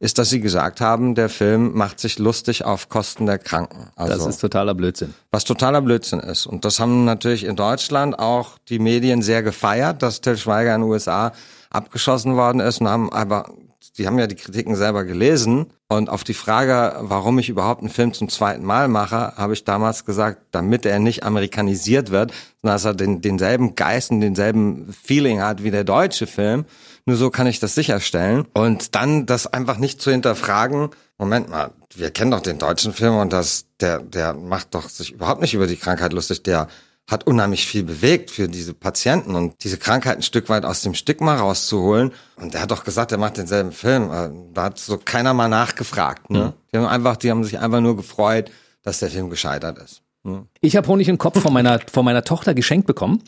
[0.00, 3.90] ist, dass sie gesagt haben, der Film macht sich lustig auf Kosten der Kranken.
[3.94, 5.14] Also, Das ist totaler Blödsinn.
[5.30, 6.46] was totaler Blödsinn ist.
[6.46, 10.80] Und das haben natürlich in Deutschland auch die Medien sehr gefeiert, dass Till Schweiger in
[10.82, 11.32] den USA
[11.70, 13.46] abgeschossen worden ist und haben aber,
[13.98, 15.72] die haben ja die Kritiken selber gelesen.
[15.88, 19.64] Und auf die Frage, warum ich überhaupt einen Film zum zweiten Mal mache, habe ich
[19.64, 24.92] damals gesagt, damit er nicht amerikanisiert wird, sondern dass er den, denselben Geist und denselben
[24.92, 26.64] Feeling hat wie der deutsche Film.
[27.04, 28.46] Nur so kann ich das sicherstellen.
[28.54, 33.16] Und dann das einfach nicht zu hinterfragen, Moment mal, wir kennen doch den deutschen Film
[33.16, 36.68] und das, der, der macht doch sich überhaupt nicht über die Krankheit lustig, der
[37.10, 40.94] hat unheimlich viel bewegt für diese Patienten und diese Krankheit ein Stück weit aus dem
[40.94, 42.12] Stigma rauszuholen.
[42.36, 44.10] Und der hat doch gesagt, er macht denselben Film.
[44.10, 46.30] Äh, Da hat so keiner mal nachgefragt.
[46.30, 46.54] Ne?
[46.72, 48.50] Die haben einfach, die haben sich einfach nur gefreut,
[48.82, 50.02] dass der Film gescheitert ist.
[50.60, 53.22] Ich habe Honig im Kopf von meiner, von meiner Tochter geschenkt bekommen.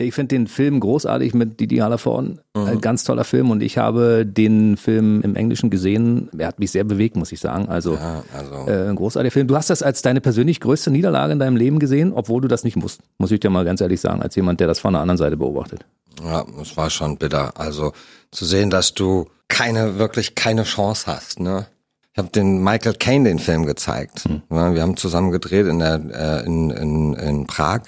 [0.00, 2.40] Ich finde den Film großartig mit Didi Hallervorden.
[2.54, 6.30] Ein ganz toller Film und ich habe den Film im Englischen gesehen.
[6.38, 7.68] Er hat mich sehr bewegt, muss ich sagen.
[7.68, 9.48] Also, Ja, also äh, ein großartiger Film.
[9.48, 12.62] Du hast das als deine persönlich größte Niederlage in deinem Leben gesehen, obwohl du das
[12.62, 13.00] nicht musst.
[13.18, 15.36] Muss ich dir mal ganz ehrlich sagen, als jemand, der das von der anderen Seite
[15.36, 15.84] beobachtet.
[16.22, 17.58] Ja, es war schon bitter.
[17.58, 17.92] Also
[18.30, 21.66] zu sehen, dass du keine, wirklich keine Chance hast, ne?
[22.12, 24.24] Ich habe den Michael Caine den Film gezeigt.
[24.50, 27.82] Ja, Wir haben zusammen gedreht in der äh, in, in, in Prag.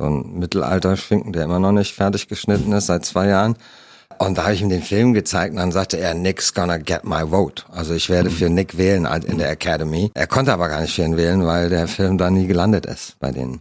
[0.00, 3.56] So ein Mittelalter-Schwinken, der immer noch nicht fertig geschnitten ist, seit zwei Jahren.
[4.18, 7.04] Und da habe ich ihm den Film gezeigt und dann sagte er, Nick's gonna get
[7.04, 7.64] my vote.
[7.70, 10.10] Also ich werde für Nick wählen als in der Academy.
[10.14, 13.18] Er konnte aber gar nicht für ihn wählen, weil der Film da nie gelandet ist
[13.18, 13.60] bei denen.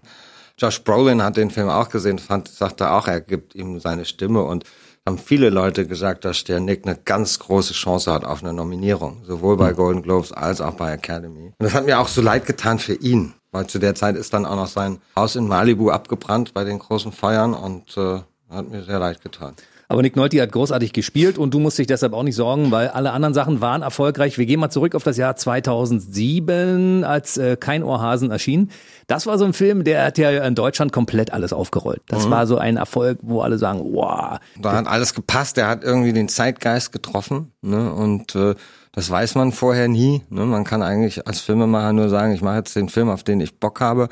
[0.58, 4.44] Josh Brolin hat den Film auch gesehen, fand, sagte auch, er gibt ihm seine Stimme
[4.44, 4.64] und
[5.06, 9.24] haben viele Leute gesagt, dass der Nick eine ganz große Chance hat auf eine Nominierung,
[9.26, 11.54] sowohl bei Golden Globes als auch bei Academy.
[11.58, 14.34] Und das hat mir auch so leid getan für ihn, weil zu der Zeit ist
[14.34, 18.70] dann auch noch sein Haus in Malibu abgebrannt bei den großen Feiern und äh, hat
[18.70, 19.56] mir sehr leid getan.
[19.92, 22.90] Aber Nick Nolte hat großartig gespielt und du musst dich deshalb auch nicht sorgen, weil
[22.90, 24.38] alle anderen Sachen waren erfolgreich.
[24.38, 28.70] Wir gehen mal zurück auf das Jahr 2007, als äh, Kein Ohrhasen erschien.
[29.08, 32.04] Das war so ein Film, der hat ja in Deutschland komplett alles aufgerollt.
[32.08, 34.38] Das war so ein Erfolg, wo alle sagen, wow.
[34.62, 37.92] Da hat alles gepasst, er hat irgendwie den Zeitgeist getroffen ne?
[37.92, 38.54] und äh,
[38.92, 40.24] das weiß man vorher nie.
[40.30, 40.46] Ne?
[40.46, 43.60] Man kann eigentlich als Filmemacher nur sagen, ich mache jetzt den Film, auf den ich
[43.60, 44.10] Bock habe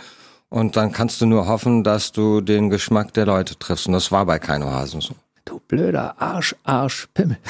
[0.49, 4.11] und dann kannst du nur hoffen, dass du den Geschmack der Leute triffst und das
[4.11, 5.13] war bei Kein Ohrhasen so.
[5.45, 7.37] Du blöder Arsch, Arsch, Pimmel.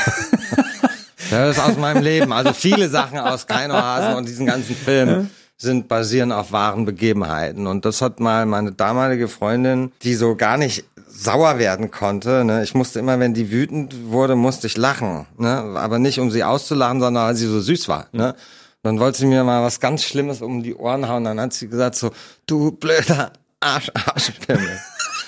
[1.29, 2.31] Das ist aus meinem Leben.
[2.31, 7.67] Also viele Sachen aus Keinohasen und diesen ganzen Film sind basieren auf wahren Begebenheiten.
[7.67, 10.85] Und das hat mal meine damalige Freundin, die so gar nicht
[11.17, 12.43] sauer werden konnte.
[12.45, 12.63] Ne?
[12.63, 15.25] Ich musste immer, wenn die wütend wurde, musste ich lachen.
[15.37, 15.49] Ne?
[15.75, 18.07] Aber nicht, um sie auszulachen, sondern weil sie so süß war.
[18.11, 18.35] Ne?
[18.83, 21.23] Dann wollte sie mir mal was ganz Schlimmes um die Ohren hauen.
[21.23, 22.11] Dann hat sie gesagt so,
[22.45, 24.79] du blöder Arsch, Arschpimmel.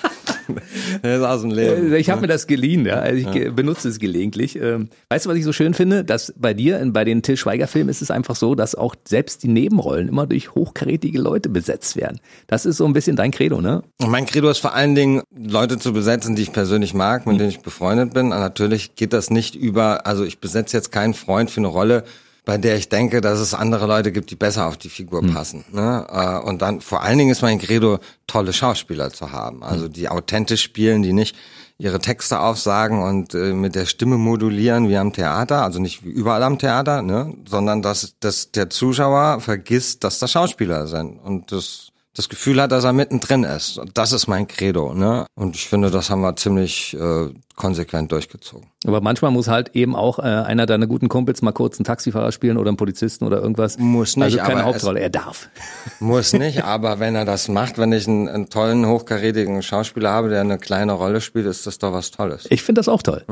[1.02, 1.94] das ist aus dem Leben.
[1.96, 2.96] Ich habe mir das geliehen, ja.
[2.96, 4.56] Also ich ge- benutze es gelegentlich.
[4.56, 6.04] Ähm, Weißt du, was ich so schön finde?
[6.04, 9.48] Dass bei dir, bei den Till Schweiger-Filmen ist es einfach so, dass auch selbst die
[9.48, 12.20] Nebenrollen immer durch hochkarätige Leute besetzt werden.
[12.48, 13.84] Das ist so ein bisschen dein Credo, ne?
[14.02, 17.40] Und Mein Credo ist vor allen Dingen, Leute zu besetzen, die ich persönlich mag, mit
[17.40, 18.26] denen ich befreundet bin.
[18.32, 22.04] Und natürlich geht das nicht über, also ich besetze jetzt keinen Freund für eine Rolle,
[22.50, 25.66] bei der ich denke, dass es andere Leute gibt, die besser auf die Figur passen.
[25.72, 26.08] Ne?
[26.10, 29.62] Äh, Und dann vor allen Dingen ist mein Credo, tolle Schauspieler zu haben.
[29.62, 31.36] Also die authentisch spielen, die nicht
[31.78, 36.10] ihre Texte aufsagen und äh, mit der Stimme modulieren wie am Theater, also nicht wie
[36.10, 37.36] überall am Theater, ne?
[37.48, 42.74] sondern dass, dass der Zuschauer vergisst, dass das Schauspieler sind und das das Gefühl hat,
[42.74, 43.78] dass er mittendrin ist.
[43.78, 44.94] Und das ist mein Credo.
[44.94, 45.26] Ne?
[45.36, 48.66] Und ich finde, das haben wir ziemlich äh, konsequent durchgezogen.
[48.88, 52.32] Aber manchmal muss halt eben auch äh, einer deiner guten Kumpels mal kurz einen Taxifahrer
[52.32, 53.78] spielen oder einen Polizisten oder irgendwas.
[53.78, 55.50] Muss nicht, Also keine Hauptrolle, er darf.
[56.00, 60.30] Muss nicht, aber wenn er das macht, wenn ich einen, einen tollen, hochkarätigen Schauspieler habe,
[60.30, 62.48] der eine kleine Rolle spielt, ist das doch was Tolles.
[62.50, 63.24] Ich finde das auch toll.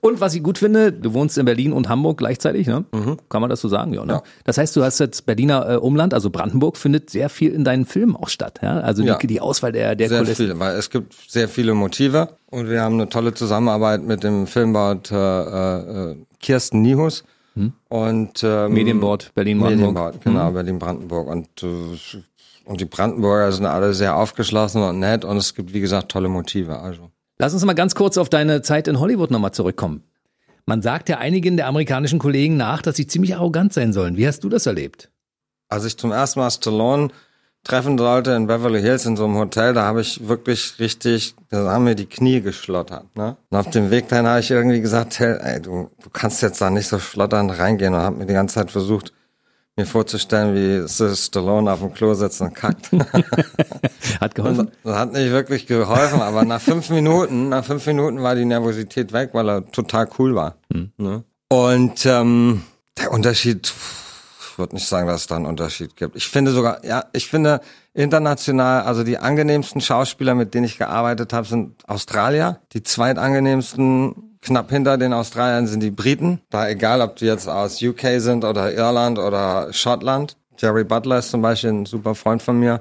[0.00, 2.84] Und was ich gut finde, du wohnst in Berlin und Hamburg gleichzeitig, ne?
[3.28, 3.92] Kann man das so sagen?
[3.94, 4.14] Ja, ne?
[4.14, 4.22] Ja.
[4.44, 7.84] Das heißt, du hast jetzt Berliner äh, Umland, also Brandenburg, findet sehr viel in deinen
[7.84, 8.60] Filmen auch statt.
[8.62, 8.80] Ja?
[8.80, 9.16] Also Ja.
[9.18, 10.36] die, die Auswahl der, der Sehr Kulissen.
[10.36, 14.46] viele, weil es gibt sehr viele Motive und wir haben eine tolle Zusammenarbeit mit dem
[14.46, 17.24] Filmbord äh, äh, Kirsten Niehus
[17.88, 19.94] und ähm, Medienbord Berlin-Brandenburg.
[19.94, 22.18] Medienbord, genau, Berlin-Brandenburg und äh,
[22.66, 26.28] und die Brandenburger sind alle sehr aufgeschlossen und nett und es gibt wie gesagt tolle
[26.28, 26.78] Motive.
[26.78, 30.02] Also Lass uns mal ganz kurz auf deine Zeit in Hollywood nochmal zurückkommen.
[30.64, 34.16] Man sagt ja einigen der amerikanischen Kollegen nach, dass sie ziemlich arrogant sein sollen.
[34.16, 35.10] Wie hast du das erlebt?
[35.68, 37.08] als ich zum ersten Mal Stallone
[37.64, 41.72] treffen sollte in Beverly Hills in so einem Hotel, da habe ich wirklich richtig, da
[41.72, 43.04] haben mir die Knie geschlottert.
[43.16, 43.36] Ne?
[43.50, 46.60] Und auf dem Weg dahin habe ich irgendwie gesagt, hey, ey, du, du kannst jetzt
[46.60, 49.12] da nicht so schlotternd reingehen und habe mir die ganze Zeit versucht,
[49.76, 52.90] mir vorzustellen, wie Sir Stallone auf dem Klo sitzt und kackt.
[54.20, 54.70] Hat geholfen?
[54.84, 59.12] Das hat nicht wirklich geholfen, aber nach fünf Minuten, nach fünf Minuten war die Nervosität
[59.12, 60.56] weg, weil er total cool war.
[60.72, 60.92] Hm.
[60.96, 61.24] Ne?
[61.48, 62.62] Und ähm,
[62.98, 64.03] der Unterschied, ich
[64.58, 66.16] würde nicht sagen, dass es da einen Unterschied gibt.
[66.16, 67.60] Ich finde sogar, ja, ich finde
[67.92, 72.60] international, also die angenehmsten Schauspieler, mit denen ich gearbeitet habe, sind Australier.
[72.72, 76.40] Die zweitangenehmsten knapp hinter den Australiern sind die Briten.
[76.50, 80.36] Da egal, ob die jetzt aus UK sind oder Irland oder Schottland.
[80.58, 82.80] Jerry Butler ist zum Beispiel ein super Freund von mir.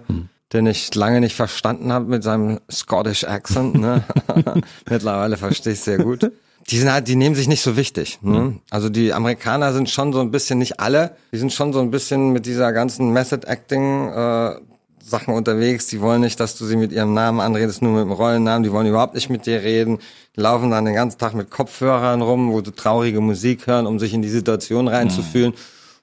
[0.52, 3.76] Den ich lange nicht verstanden habe mit seinem Scottish Accent.
[3.76, 4.04] Ne?
[4.90, 6.32] Mittlerweile verstehe ich sehr gut.
[6.70, 8.20] Die sind halt, die nehmen sich nicht so wichtig.
[8.22, 8.60] Ne?
[8.70, 11.92] Also die Amerikaner sind schon so ein bisschen, nicht alle, die sind schon so ein
[11.92, 14.56] bisschen mit dieser ganzen Method Acting äh,
[15.04, 15.88] Sachen unterwegs.
[15.88, 18.64] Die wollen nicht, dass du sie mit ihrem Namen anredest, nur mit dem Rollennamen.
[18.64, 20.00] Die wollen überhaupt nicht mit dir reden.
[20.36, 24.00] Die laufen dann den ganzen Tag mit Kopfhörern rum, wo sie traurige Musik hören, um
[24.00, 25.54] sich in die Situation reinzufühlen.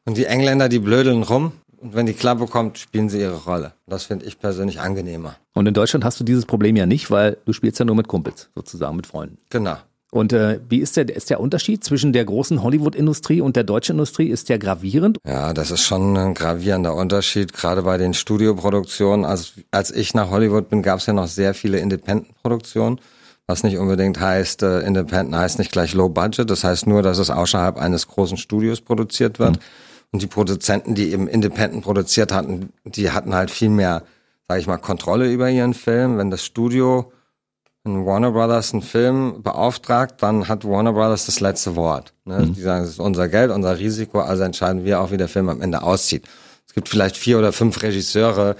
[0.04, 1.52] Und die Engländer, die blödeln rum.
[1.78, 3.72] Und wenn die Klappe kommt, spielen sie ihre Rolle.
[3.86, 5.36] Das finde ich persönlich angenehmer.
[5.54, 8.06] Und in Deutschland hast du dieses Problem ja nicht, weil du spielst ja nur mit
[8.06, 9.38] Kumpels, sozusagen mit Freunden.
[9.48, 9.76] Genau.
[10.10, 13.92] Und äh, wie ist der, ist der Unterschied zwischen der großen Hollywood-Industrie und der deutschen
[13.92, 14.26] Industrie?
[14.26, 15.18] Ist der gravierend?
[15.24, 19.24] Ja, das ist schon ein gravierender Unterschied, gerade bei den Studioproduktionen.
[19.24, 23.00] Als, als ich nach Hollywood bin, gab es ja noch sehr viele Independent-Produktionen,
[23.46, 27.18] was nicht unbedingt heißt, äh, Independent heißt nicht gleich Low Budget, das heißt nur, dass
[27.18, 29.60] es außerhalb eines großen Studios produziert wird.
[30.12, 34.02] Und die Produzenten, die eben Independent produziert hatten, die hatten halt viel mehr,
[34.48, 36.18] sage ich mal, Kontrolle über ihren Film.
[36.18, 37.12] Wenn das Studio
[37.84, 42.12] wenn Warner Brothers einen Film beauftragt, dann hat Warner Brothers das letzte Wort.
[42.24, 42.46] Ne?
[42.54, 45.48] Die sagen, es ist unser Geld, unser Risiko, also entscheiden wir auch, wie der Film
[45.48, 46.26] am Ende aussieht.
[46.66, 48.56] Es gibt vielleicht vier oder fünf Regisseure,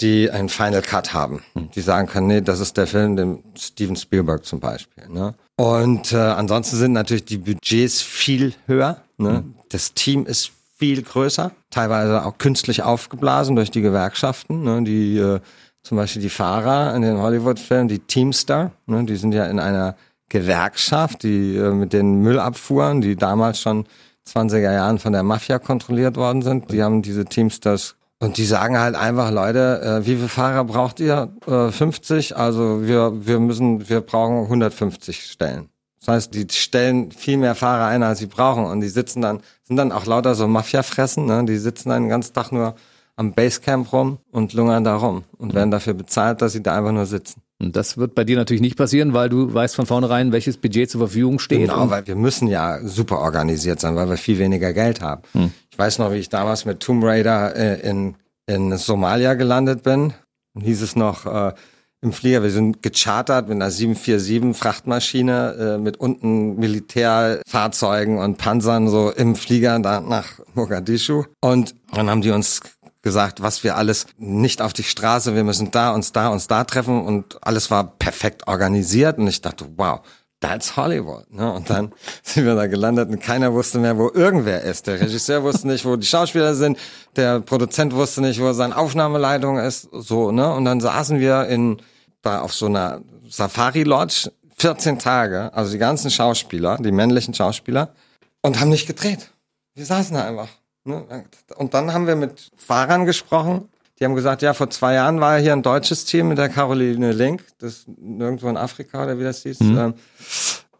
[0.00, 1.42] die einen Final Cut haben.
[1.74, 5.08] Die sagen können, nee, das ist der Film, den Steven Spielberg zum Beispiel.
[5.08, 5.34] Ne?
[5.56, 9.02] Und äh, ansonsten sind natürlich die Budgets viel höher.
[9.16, 9.44] Ne?
[9.70, 14.82] Das Team ist viel größer, teilweise auch künstlich aufgeblasen durch die Gewerkschaften, ne?
[14.82, 15.40] die äh,
[15.86, 19.94] zum Beispiel die Fahrer in den Hollywood-Filmen, die Teamster, ne, die sind ja in einer
[20.28, 23.86] Gewerkschaft, die äh, mit den Müllabfuhren, die damals schon
[24.28, 28.76] 20er Jahren von der Mafia kontrolliert worden sind, die haben diese Teamsters und die sagen
[28.76, 31.30] halt einfach, Leute, äh, wie viele Fahrer braucht ihr?
[31.46, 35.68] Äh, 50, also wir, wir müssen, wir brauchen 150 Stellen.
[36.00, 39.40] Das heißt, die stellen viel mehr Fahrer ein, als sie brauchen und die sitzen dann,
[39.62, 41.44] sind dann auch lauter so Mafia-Fressen, ne?
[41.44, 42.74] die sitzen dann den ganzen Tag nur
[43.16, 46.92] am Basecamp rum und lungern da rum und werden dafür bezahlt, dass sie da einfach
[46.92, 47.40] nur sitzen.
[47.58, 50.90] Und das wird bei dir natürlich nicht passieren, weil du weißt von vornherein, welches Budget
[50.90, 51.60] zur Verfügung steht.
[51.60, 55.22] Genau, weil wir müssen ja super organisiert sein, weil wir viel weniger Geld haben.
[55.32, 55.50] Hm.
[55.70, 60.12] Ich weiß noch, wie ich damals mit Tomb Raider äh, in, in Somalia gelandet bin.
[60.52, 61.54] Dann hieß es noch äh,
[62.02, 68.88] im Flieger, wir sind gechartert mit einer 747 Frachtmaschine äh, mit unten Militärfahrzeugen und Panzern
[68.88, 71.24] so im Flieger nach Mogadischu.
[71.40, 72.60] Und dann haben die uns
[73.06, 76.64] gesagt, was wir alles nicht auf die Straße, wir müssen da uns da uns da
[76.64, 80.00] treffen und alles war perfekt organisiert und ich dachte, wow,
[80.40, 81.32] that's Hollywood.
[81.32, 81.52] Ne?
[81.52, 81.92] Und dann
[82.24, 84.88] sind wir da gelandet und keiner wusste mehr, wo irgendwer ist.
[84.88, 86.78] Der Regisseur wusste nicht, wo die Schauspieler sind,
[87.14, 90.52] der Produzent wusste nicht, wo seine Aufnahmeleitung ist, so, ne?
[90.52, 91.80] Und dann saßen wir in,
[92.22, 97.94] da auf so einer Safari-Lodge 14 Tage, also die ganzen Schauspieler, die männlichen Schauspieler,
[98.42, 99.30] und haben nicht gedreht.
[99.74, 100.48] Wir saßen da einfach.
[100.86, 101.24] Ne?
[101.56, 103.68] Und dann haben wir mit Fahrern gesprochen.
[103.98, 107.12] Die haben gesagt, ja, vor zwei Jahren war hier ein deutsches Team mit der Caroline
[107.12, 109.60] Link, das nirgendwo in Afrika oder wie das hieß.
[109.60, 109.94] Ähm,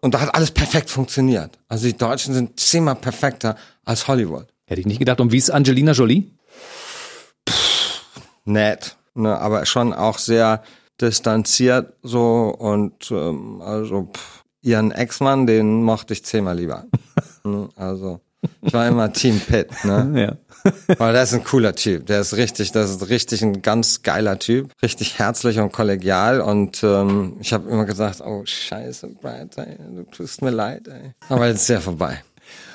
[0.01, 1.59] Und da hat alles perfekt funktioniert.
[1.69, 4.47] Also die Deutschen sind zehnmal perfekter als Hollywood.
[4.67, 5.21] Hätte ich nicht gedacht.
[5.21, 6.31] Und wie ist Angelina Jolie?
[8.45, 10.63] Nett, ne, aber schon auch sehr
[11.01, 16.85] distanziert so und ähm, also pff, ihren Ex-Mann, den mochte ich zehnmal lieber.
[17.45, 18.21] Ne, also
[18.63, 20.13] ich war immer Team Pitt, ne?
[20.15, 20.37] Ja.
[20.99, 22.07] Weil der ist ein cooler Typ.
[22.07, 24.73] Der ist richtig, das ist richtig ein ganz geiler Typ.
[24.83, 26.41] Richtig herzlich und kollegial.
[26.41, 31.13] Und ähm, ich habe immer gesagt, oh scheiße, Brad, ey, du tust mir leid, ey.
[31.29, 32.21] Aber jetzt ist ja vorbei.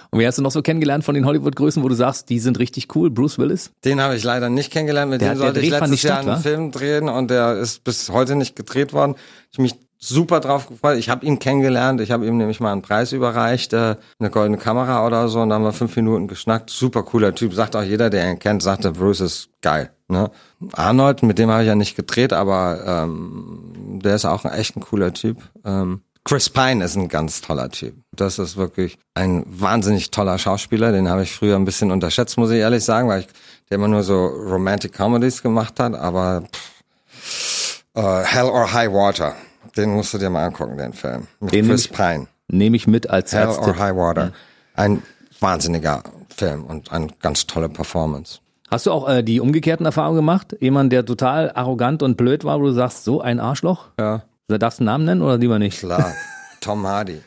[0.09, 2.59] Und wer hast du noch so kennengelernt von den Hollywood-Größen, wo du sagst, die sind
[2.59, 3.09] richtig cool?
[3.09, 3.71] Bruce Willis?
[3.83, 5.09] Den habe ich leider nicht kennengelernt.
[5.11, 6.41] Mit Der- dem sollte ich letztes Jahr statt, einen wa?
[6.41, 9.15] Film drehen und der ist bis heute nicht gedreht worden.
[9.51, 10.97] Ich mich super drauf gefreut.
[10.97, 12.01] Ich habe ihn kennengelernt.
[12.01, 15.41] Ich habe ihm nämlich mal einen Preis überreicht, äh, eine goldene Kamera oder so.
[15.41, 16.69] Und dann haben wir fünf Minuten geschnackt.
[16.69, 17.53] Super cooler Typ.
[17.53, 19.91] Sagt auch jeder, der ihn kennt, sagt, der Bruce ist geil.
[20.07, 20.29] Ne?
[20.73, 24.75] Arnold, mit dem habe ich ja nicht gedreht, aber ähm, der ist auch ein echt
[24.75, 25.37] ein cooler Typ.
[25.63, 27.95] Ähm, Chris Pine ist ein ganz toller Typ.
[28.15, 30.91] Das ist wirklich ein wahnsinnig toller Schauspieler.
[30.91, 33.27] Den habe ich früher ein bisschen unterschätzt, muss ich ehrlich sagen, weil ich,
[33.69, 35.95] der immer nur so Romantic Comedies gemacht hat.
[35.95, 39.35] Aber pff, äh, Hell or High Water,
[39.77, 41.27] den musst du dir mal angucken, den Film.
[41.39, 42.27] Mit Den Chris Pine.
[42.47, 44.31] Nehme ich mit als Hell or High Water.
[44.75, 45.01] Ein
[45.39, 46.03] wahnsinniger
[46.35, 48.39] Film und eine ganz tolle Performance.
[48.69, 50.55] Hast du auch äh, die umgekehrten Erfahrungen gemacht?
[50.59, 53.87] Jemand, der total arrogant und blöd war, wo du sagst, so ein Arschloch?
[53.99, 54.23] Ja.
[54.47, 55.79] Darfst du einen Namen nennen oder lieber nicht?
[55.79, 56.13] Klar,
[56.61, 57.21] Tom Hardy.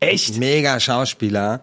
[0.00, 0.38] Echt?
[0.38, 1.60] Mega Schauspieler,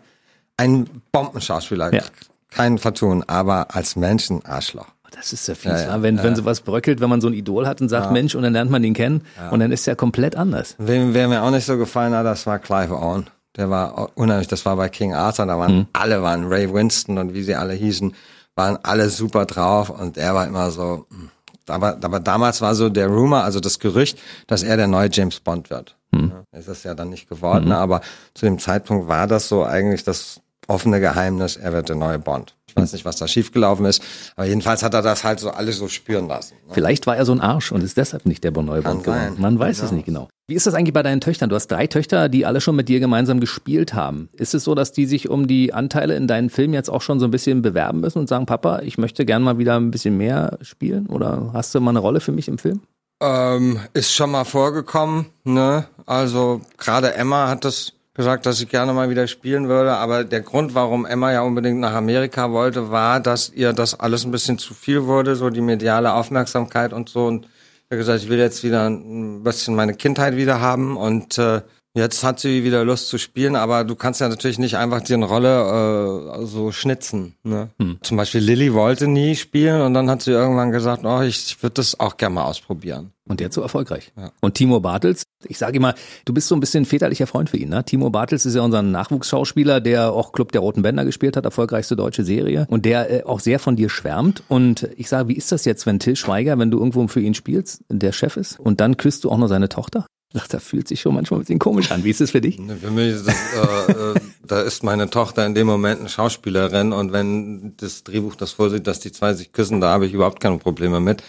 [0.57, 2.03] ein Bombenschauspieler, Ja.
[2.51, 4.87] kein Vertun, aber als Mensch ein Arschloch.
[5.15, 6.04] Das ist ja fies, Ja, ja, ne?
[6.04, 8.54] wenn, wenn sowas bröckelt, wenn man so ein Idol hat und sagt, Mensch, und dann
[8.54, 9.21] lernt man ihn kennen
[9.52, 10.76] und dann ist er komplett anders.
[10.80, 13.30] Wem, wer mir auch nicht so gefallen hat, das war Clive Owen.
[13.56, 17.36] Der war unheimlich, das war bei King Arthur, da waren alle, waren Ray Winston und
[17.36, 18.13] wie sie alle hießen,
[18.56, 21.30] waren alle super drauf und er war immer so, hm.
[21.67, 25.39] aber, aber damals war so der Rumor, also das Gerücht, dass er der neue James
[25.39, 25.95] Bond wird.
[26.15, 28.02] Ja, ist es ja dann nicht geworden, aber
[28.36, 32.56] zu dem Zeitpunkt war das so eigentlich das offene Geheimnis, er wird der neue Bond.
[32.75, 34.01] Ich weiß nicht, was da schiefgelaufen ist,
[34.36, 36.55] aber jedenfalls hat er das halt so alles so spüren lassen.
[36.67, 36.73] ne?
[36.73, 39.25] Vielleicht war er so ein Arsch und ist deshalb nicht der neue Bond sein.
[39.27, 39.41] geworden.
[39.41, 40.27] Man weiß es nicht genau.
[40.47, 41.49] Wie ist das eigentlich bei deinen Töchtern?
[41.49, 44.29] Du hast drei Töchter, die alle schon mit dir gemeinsam gespielt haben.
[44.33, 47.19] Ist es so, dass die sich um die Anteile in deinen Filmen jetzt auch schon
[47.19, 50.17] so ein bisschen bewerben müssen und sagen, Papa, ich möchte gern mal wieder ein bisschen
[50.17, 51.05] mehr spielen?
[51.07, 52.81] Oder hast du mal eine Rolle für mich im Film?
[53.21, 55.86] Ähm, ist schon mal vorgekommen, ne?
[56.05, 60.41] Also gerade Emma hat das gesagt, dass sie gerne mal wieder spielen würde, aber der
[60.41, 64.60] Grund, warum Emma ja unbedingt nach Amerika wollte, war, dass ihr das alles ein bisschen
[64.60, 67.26] zu viel wurde, so die mediale Aufmerksamkeit und so.
[67.26, 71.38] Und ich habe gesagt, ich will jetzt wieder ein bisschen meine Kindheit wieder haben und
[71.39, 71.62] äh,
[71.95, 75.15] jetzt hat sie wieder Lust zu spielen, aber du kannst ja natürlich nicht einfach dir
[75.15, 77.36] eine Rolle äh, so schnitzen.
[77.43, 77.69] Ne?
[78.01, 81.75] Zum Beispiel Lilly wollte nie spielen und dann hat sie irgendwann gesagt, oh, ich würde
[81.75, 83.12] das auch gerne mal ausprobieren.
[83.25, 84.12] Und der ist so erfolgreich.
[84.41, 85.93] Und Timo Bartels, ich sage immer,
[86.25, 87.69] du bist so ein bisschen väterlicher Freund für ihn.
[87.69, 87.84] Ne?
[87.86, 91.95] Timo Bartels ist ja unser Nachwuchsschauspieler, der auch Club der Roten Bänder gespielt hat, erfolgreichste
[91.95, 92.65] deutsche Serie.
[92.69, 94.43] Und der äh, auch sehr von dir schwärmt.
[94.49, 97.34] Und ich sage, wie ist das jetzt, wenn Till Schweiger, wenn du irgendwo für ihn
[97.34, 100.06] spielst, der Chef ist, und dann küsst du auch noch seine Tochter?
[100.34, 102.04] Ich sag, das fühlt sich schon manchmal ein bisschen komisch an.
[102.04, 102.58] Wie ist das für dich?
[102.58, 106.10] Ne, Für mich ist das, äh, äh, da ist meine Tochter in dem Moment eine
[106.10, 110.13] Schauspielerin und wenn das Drehbuch das vorsieht, dass die zwei sich küssen, da habe ich
[110.13, 111.22] überhaupt keine Probleme mit.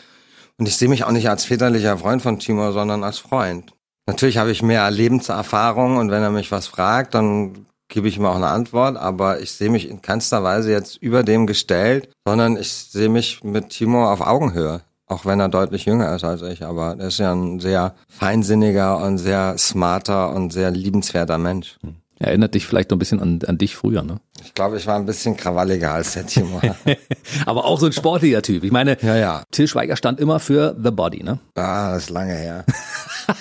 [0.56, 3.72] Und ich sehe mich auch nicht als väterlicher Freund von Timo, sondern als Freund.
[4.06, 8.24] Natürlich habe ich mehr Lebenserfahrung und wenn er mich was fragt, dann gebe ich ihm
[8.24, 12.56] auch eine Antwort, aber ich sehe mich in keinster Weise jetzt über dem gestellt, sondern
[12.56, 14.80] ich sehe mich mit Timo auf Augenhöhe.
[15.06, 19.04] Auch wenn er deutlich jünger ist als ich, aber er ist ja ein sehr feinsinniger
[19.04, 21.78] und sehr smarter und sehr liebenswerter Mensch.
[22.18, 24.20] Erinnert dich vielleicht noch ein bisschen an, an dich früher, ne?
[24.44, 26.60] Ich glaube, ich war ein bisschen krawalliger als der Timo.
[27.46, 28.62] Aber auch so ein sportlicher Typ.
[28.62, 29.42] Ich meine, Ja, ja.
[29.50, 31.40] Till Schweiger stand immer für The Body, ne?
[31.56, 32.64] ah, das ist lange her.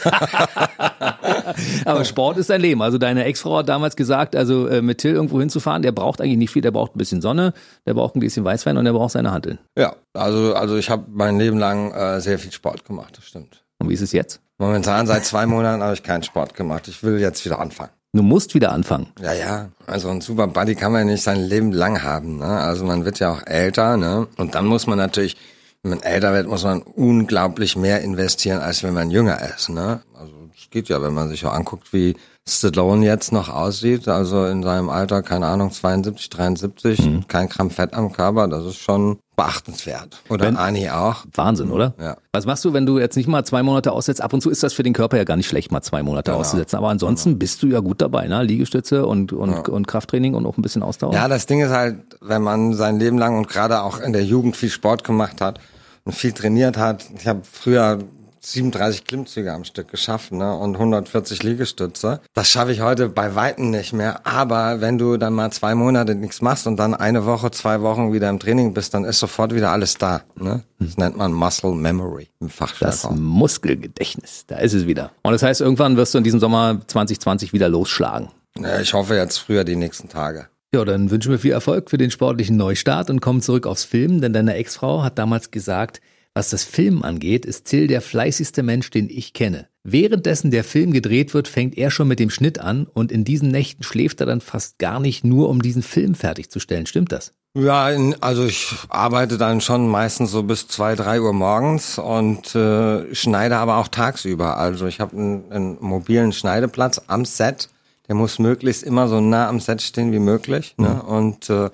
[1.85, 2.81] Aber Sport ist sein Leben.
[2.81, 6.37] Also deine Ex-Frau hat damals gesagt, also äh, mit Till irgendwo hinzufahren, der braucht eigentlich
[6.37, 7.53] nicht viel, der braucht ein bisschen Sonne,
[7.85, 9.59] der braucht ein bisschen Weißwein und der braucht seine Hanteln.
[9.77, 13.63] Ja, also, also ich habe mein Leben lang äh, sehr viel Sport gemacht, das stimmt.
[13.79, 14.39] Und wie ist es jetzt?
[14.57, 16.87] Momentan seit zwei Monaten habe ich keinen Sport gemacht.
[16.87, 17.89] Ich will jetzt wieder anfangen.
[18.15, 19.07] Du musst wieder anfangen.
[19.19, 19.69] Ja, ja.
[19.87, 22.37] Also ein Super Buddy kann man ja nicht sein Leben lang haben.
[22.37, 22.45] Ne?
[22.45, 24.27] Also man wird ja auch älter, ne?
[24.37, 25.35] Und dann muss man natürlich,
[25.81, 29.69] wenn man älter wird, muss man unglaublich mehr investieren, als wenn man jünger ist.
[29.69, 30.01] Ne?
[30.13, 32.15] Also es geht ja, wenn man sich auch anguckt, wie
[32.47, 34.07] Stallone jetzt noch aussieht.
[34.09, 38.47] Also in seinem Alter, keine Ahnung, 72, 73, kein Gramm Fett am Körper.
[38.49, 40.21] Das ist schon beachtenswert.
[40.29, 41.25] Oder Wenn- Ani auch.
[41.33, 41.93] Wahnsinn, oder?
[41.99, 42.17] Ja.
[42.33, 44.21] Was machst du, wenn du jetzt nicht mal zwei Monate aussetzt?
[44.21, 46.31] Ab und zu ist das für den Körper ja gar nicht schlecht, mal zwei Monate
[46.31, 46.41] Genau.
[46.41, 46.75] auszusetzen.
[46.77, 48.43] Aber ansonsten bist du ja gut dabei, ne?
[48.43, 51.13] Liegestütze und, und, und Krafttraining und auch ein bisschen Ausdauer.
[51.13, 54.23] Ja, das Ding ist halt, wenn man sein Leben lang und gerade auch in der
[54.25, 55.59] Jugend viel Sport gemacht hat
[56.03, 57.05] und viel trainiert hat.
[57.17, 57.99] Ich habe früher
[58.45, 60.55] 37 Klimmzüge am Stück geschafft ne?
[60.55, 62.19] und 140 Liegestütze.
[62.33, 64.25] Das schaffe ich heute bei Weitem nicht mehr.
[64.27, 68.11] Aber wenn du dann mal zwei Monate nichts machst und dann eine Woche, zwei Wochen
[68.11, 70.21] wieder im Training bist, dann ist sofort wieder alles da.
[70.35, 70.63] Ne?
[70.79, 73.21] Das nennt man Muscle Memory im Das Fachjargon.
[73.21, 75.11] Muskelgedächtnis, da ist es wieder.
[75.23, 78.29] Und das heißt, irgendwann wirst du in diesem Sommer 2020 wieder losschlagen.
[78.59, 80.47] Ja, ich hoffe jetzt früher die nächsten Tage.
[80.73, 84.21] Ja, dann wünschen wir viel Erfolg für den sportlichen Neustart und kommen zurück aufs Filmen,
[84.21, 86.01] denn deine Ex-Frau hat damals gesagt,
[86.33, 89.67] was das Filmen angeht, ist Till der fleißigste Mensch, den ich kenne.
[89.83, 93.49] Währenddessen der Film gedreht wird, fängt er schon mit dem Schnitt an und in diesen
[93.49, 96.85] Nächten schläft er dann fast gar nicht, nur um diesen Film fertigzustellen.
[96.85, 97.33] Stimmt das?
[97.55, 97.91] Ja,
[98.21, 103.57] also ich arbeite dann schon meistens so bis zwei, drei Uhr morgens und äh, schneide
[103.57, 104.57] aber auch tagsüber.
[104.57, 107.69] Also ich habe einen, einen mobilen Schneideplatz am Set.
[108.07, 110.73] Der muss möglichst immer so nah am Set stehen wie möglich.
[110.77, 111.03] Ne?
[111.03, 111.69] Und äh,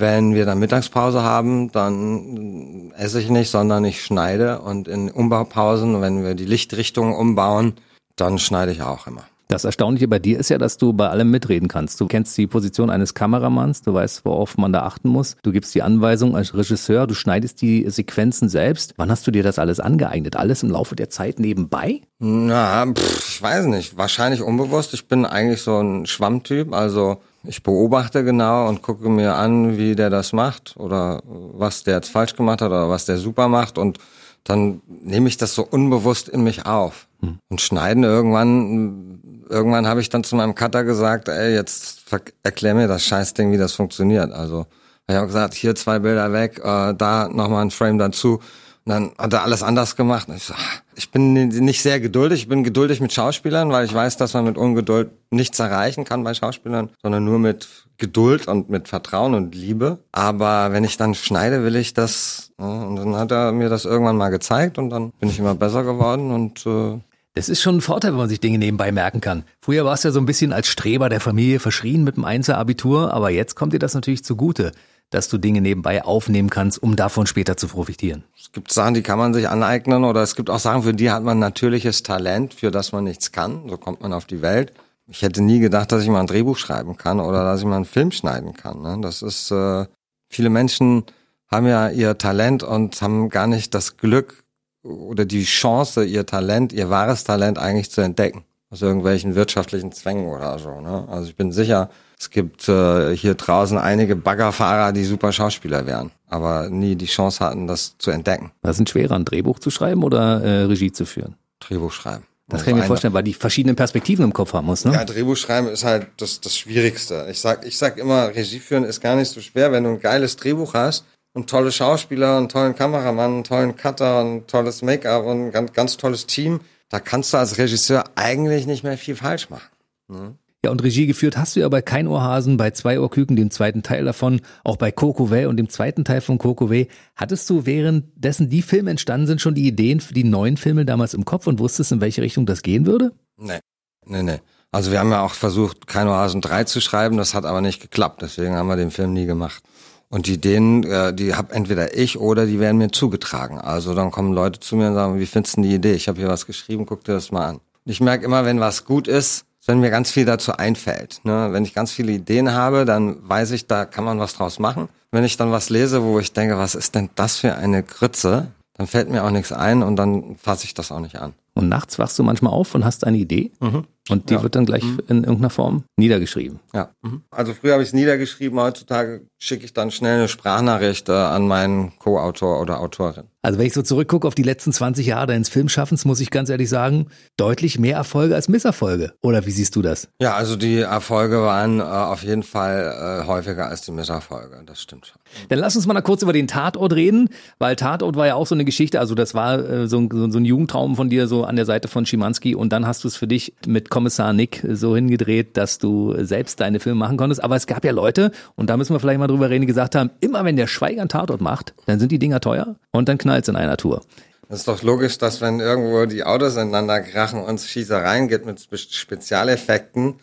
[0.00, 4.60] wenn wir dann Mittagspause haben, dann esse ich nicht, sondern ich schneide.
[4.60, 7.74] Und in Umbaupausen, wenn wir die Lichtrichtung umbauen,
[8.16, 9.24] dann schneide ich auch immer.
[9.48, 12.00] Das Erstaunliche bei dir ist ja, dass du bei allem mitreden kannst.
[12.00, 15.36] Du kennst die Position eines Kameramanns, du weißt, worauf man da achten muss.
[15.44, 18.94] Du gibst die Anweisung als Regisseur, du schneidest die Sequenzen selbst.
[18.96, 20.34] Wann hast du dir das alles angeeignet?
[20.34, 22.00] Alles im Laufe der Zeit nebenbei?
[22.18, 23.96] Na, pff, ich weiß nicht.
[23.96, 24.94] Wahrscheinlich unbewusst.
[24.94, 26.72] Ich bin eigentlich so ein Schwammtyp.
[26.72, 31.96] Also Ich beobachte genau und gucke mir an, wie der das macht oder was der
[31.96, 33.98] jetzt falsch gemacht hat oder was der super macht und
[34.44, 37.08] dann nehme ich das so unbewusst in mich auf.
[37.20, 37.38] Hm.
[37.48, 42.04] Und schneiden irgendwann, irgendwann habe ich dann zu meinem Cutter gesagt, ey, jetzt
[42.42, 44.32] erklär mir das Scheißding, wie das funktioniert.
[44.32, 44.66] Also
[45.08, 48.40] ich habe gesagt, hier zwei Bilder weg, äh, da nochmal ein Frame dazu.
[48.86, 50.28] Und dann hat er alles anders gemacht.
[50.28, 50.54] Und ich, so,
[50.94, 52.42] ich bin nicht sehr geduldig.
[52.42, 56.22] Ich bin geduldig mit Schauspielern, weil ich weiß, dass man mit Ungeduld nichts erreichen kann
[56.22, 57.68] bei Schauspielern, sondern nur mit
[57.98, 59.98] Geduld und mit Vertrauen und Liebe.
[60.12, 62.52] Aber wenn ich dann schneide, will ich das.
[62.60, 65.56] Ja, und dann hat er mir das irgendwann mal gezeigt und dann bin ich immer
[65.56, 67.00] besser geworden und äh,
[67.34, 69.44] das ist schon ein Vorteil, wenn man sich Dinge nebenbei merken kann.
[69.60, 73.12] Früher warst du ja so ein bisschen als Streber der Familie verschrien mit dem Einzelabitur,
[73.12, 74.72] aber jetzt kommt dir das natürlich zugute
[75.10, 78.24] dass du Dinge nebenbei aufnehmen kannst, um davon später zu profitieren.
[78.38, 81.10] Es gibt Sachen, die kann man sich aneignen oder es gibt auch Sachen, für die
[81.10, 83.68] hat man natürliches Talent, für das man nichts kann.
[83.68, 84.72] So kommt man auf die Welt.
[85.08, 87.76] Ich hätte nie gedacht, dass ich mal ein Drehbuch schreiben kann oder dass ich mal
[87.76, 88.82] einen Film schneiden kann.
[88.82, 88.98] Ne?
[89.00, 89.86] Das ist, äh,
[90.28, 91.04] viele Menschen
[91.48, 94.42] haben ja ihr Talent und haben gar nicht das Glück
[94.82, 98.44] oder die Chance, ihr Talent, ihr wahres Talent eigentlich zu entdecken.
[98.70, 100.80] Aus irgendwelchen wirtschaftlichen Zwängen oder so.
[100.80, 101.06] Ne?
[101.08, 101.88] Also ich bin sicher,
[102.18, 107.44] es gibt äh, hier draußen einige Baggerfahrer, die super Schauspieler wären, aber nie die Chance
[107.44, 108.52] hatten, das zu entdecken.
[108.62, 111.36] Was ist schwerer, ein Drehbuch zu schreiben oder äh, Regie zu führen?
[111.60, 112.24] Drehbuch schreiben.
[112.48, 114.92] Das kann ich mir vorstellen, weil die verschiedenen Perspektiven im Kopf haben muss, ne?
[114.92, 117.26] Ja, Drehbuch schreiben ist halt das, das Schwierigste.
[117.28, 120.00] Ich sag, ich sag immer, Regie führen ist gar nicht so schwer, wenn du ein
[120.00, 121.04] geiles Drehbuch hast
[121.34, 125.72] und tolle Schauspieler, einen tollen Kameramann, einen tollen Cutter, ein tolles Make-up und ein ganz,
[125.72, 126.60] ganz tolles Team.
[126.88, 129.68] Da kannst du als Regisseur eigentlich nicht mehr viel falsch machen.
[130.06, 130.36] Ne?
[130.64, 133.82] Ja, und Regie geführt hast du ja bei Kein Ohrhasen, bei Zwei Ohrküken, dem zweiten
[133.82, 136.88] Teil davon, auch bei Coco Way und dem zweiten Teil von Coco Way.
[137.14, 141.14] Hattest du währenddessen die Filme entstanden sind, schon die Ideen für die neuen Filme damals
[141.14, 143.12] im Kopf und wusstest, in welche Richtung das gehen würde?
[143.36, 143.60] Nee,
[144.06, 144.40] nee, nee.
[144.72, 147.80] Also wir haben ja auch versucht, Kein Ohrhasen 3 zu schreiben, das hat aber nicht
[147.80, 149.62] geklappt, deswegen haben wir den Film nie gemacht.
[150.08, 153.58] Und die Ideen, äh, die hab entweder ich oder die werden mir zugetragen.
[153.58, 155.94] Also dann kommen Leute zu mir und sagen, wie findest du die Idee?
[155.94, 157.60] Ich habe hier was geschrieben, guck dir das mal an.
[157.84, 161.20] Ich merke immer, wenn was gut ist, wenn mir ganz viel dazu einfällt.
[161.24, 161.48] Ne?
[161.52, 164.88] Wenn ich ganz viele Ideen habe, dann weiß ich, da kann man was draus machen.
[165.10, 168.48] Wenn ich dann was lese, wo ich denke, was ist denn das für eine Grütze,
[168.74, 171.32] dann fällt mir auch nichts ein und dann fasse ich das auch nicht an.
[171.54, 173.84] Und nachts wachst du manchmal auf und hast eine Idee mhm.
[174.08, 174.42] Und die ja.
[174.42, 175.00] wird dann gleich mhm.
[175.08, 176.60] in irgendeiner Form niedergeschrieben.
[176.74, 176.90] Ja.
[177.02, 177.22] Mhm.
[177.30, 181.46] Also früher habe ich es niedergeschrieben, heutzutage schicke ich dann schnell eine Sprachnachricht äh, an
[181.46, 183.24] meinen Co-Autor oder Autorin.
[183.42, 186.50] Also wenn ich so zurückgucke auf die letzten 20 Jahre deines Filmschaffens, muss ich ganz
[186.50, 189.12] ehrlich sagen, deutlich mehr Erfolge als Misserfolge.
[189.22, 190.08] Oder wie siehst du das?
[190.20, 194.60] Ja, also die Erfolge waren äh, auf jeden Fall äh, häufiger als die Misserfolge.
[194.66, 195.20] Das stimmt schon.
[195.48, 197.28] Dann lass uns mal kurz über den Tatort reden,
[197.58, 200.38] weil Tatort war ja auch so eine Geschichte, also das war äh, so, so, so,
[200.38, 203.16] ein Jugendtraum von dir so an der Seite von Schimanski und dann hast du es
[203.16, 207.42] für dich mit Kommissar Nick so hingedreht, dass du selbst deine Filme machen konntest.
[207.42, 209.94] Aber es gab ja Leute, und da müssen wir vielleicht mal drüber reden, die gesagt
[209.94, 213.16] haben, immer wenn der Schweiger einen Tatort macht, dann sind die Dinger teuer und dann
[213.16, 214.02] knallt knallt's in einer Tour.
[214.50, 218.44] Das ist doch logisch, dass wenn irgendwo die Autos ineinander krachen und es Schießereien gibt
[218.44, 220.16] mit Spezialeffekten,